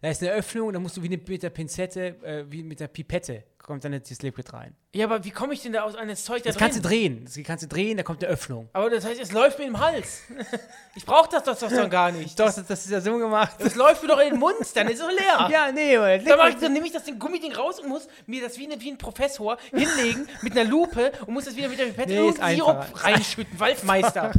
[0.00, 2.78] Da ist eine Öffnung, da musst du wie eine, mit der Pinzette, äh, wie mit
[2.78, 4.74] der Pipette, kommt dann das Liquid rein.
[4.94, 7.16] Ja, aber wie komme ich denn da aus das Zeug da Das kannst du drin?
[7.16, 7.24] drehen.
[7.24, 8.68] Das kannst du drehen, da kommt eine Öffnung.
[8.72, 10.22] Aber das heißt, es läuft mir im Hals.
[10.94, 12.38] ich brauche das doch doch gar nicht.
[12.38, 13.56] Doch, das, das ist ja so gemacht.
[13.58, 15.48] Es läuft mir doch in den Mund, dann ist es leer.
[15.50, 18.08] Ja, nee, aber Dann, mach ich, dann nehme ich das Ding Gummiding raus und muss
[18.26, 21.68] mir das wie, eine, wie ein Professor hinlegen mit einer Lupe und muss das wieder
[21.68, 23.58] mit der Pipette Nee, ist Sirup reinschütten.
[23.60, 24.32] Waldmeister.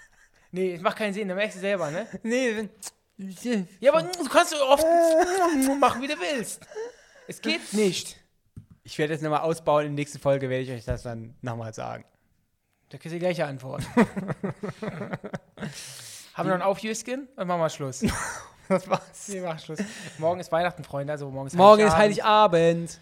[0.50, 2.06] nee, das macht keinen Sinn, dann merkst du selber, ne?
[2.22, 2.70] nee, wenn-
[3.80, 4.84] Ja, aber du kannst so oft
[5.80, 6.66] machen, wie du willst.
[7.28, 8.16] Es geht nicht.
[8.82, 9.86] ich werde jetzt nochmal ausbauen.
[9.86, 12.04] In der nächsten Folge werde ich euch das dann nochmal sagen.
[12.88, 13.82] Da kriegst du die gleiche Antwort.
[13.94, 14.08] Haben
[16.36, 17.28] wir noch einen Aufjüsken?
[17.36, 18.04] Dann machen wir Schluss.
[18.68, 19.28] Das war's.
[19.28, 19.80] Wir machen Schluss.
[20.18, 22.54] Morgen ist Weihnachten, Freunde, also morgen ist Morgen ist Heiligabend.
[22.62, 23.00] Heiligabend.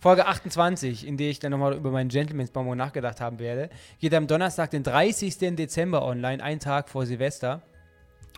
[0.00, 4.12] Folge 28, in der ich dann nochmal über meinen Gentleman's Bonbon nachgedacht haben werde, geht
[4.12, 5.38] am Donnerstag, den 30.
[5.56, 7.62] Dezember online, einen Tag vor Silvester.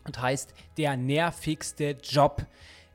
[0.06, 2.46] Und heißt der nervigste Job.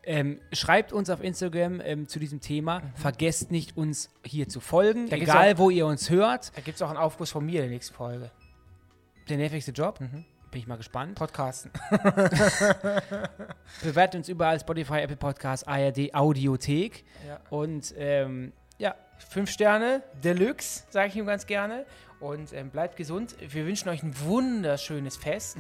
[0.03, 2.82] Ähm, schreibt uns auf Instagram ähm, zu diesem Thema.
[2.95, 6.51] Vergesst nicht, uns hier zu folgen, Da egal auch- wo ihr uns hört.
[6.57, 8.32] Da gibt es auch einen Aufguss von mir in der nächsten Folge.
[9.30, 9.99] Der nervigste Job.
[9.99, 10.26] Bin
[10.59, 11.16] ich mal gespannt.
[11.16, 11.72] Podcasten.
[13.84, 17.03] Bewertet uns überall Spotify, Apple Podcasts, ARD, Audiothek.
[17.28, 17.39] Ja.
[17.49, 18.95] Und ähm, ja,
[19.30, 21.86] Fünf Sterne, Deluxe, sage ich ihm ganz gerne.
[22.20, 23.36] Und ähm, bleibt gesund.
[23.39, 25.57] Wir wünschen euch ein wunderschönes Fest.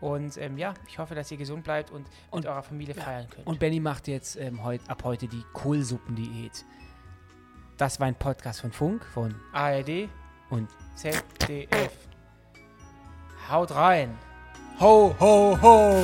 [0.00, 3.26] Und ähm, ja, ich hoffe, dass ihr gesund bleibt und, Und- mit eurer Familie feiern
[3.28, 3.46] könnt.
[3.46, 6.64] Und Benny macht jetzt ähm, heut, ab heute die Kohlsuppendiät.
[7.76, 10.08] Das war ein Podcast von Funk, von ARD,
[10.50, 11.92] und ZDF.
[13.50, 14.16] Haut rein.
[14.80, 16.02] Ho, ho, ho!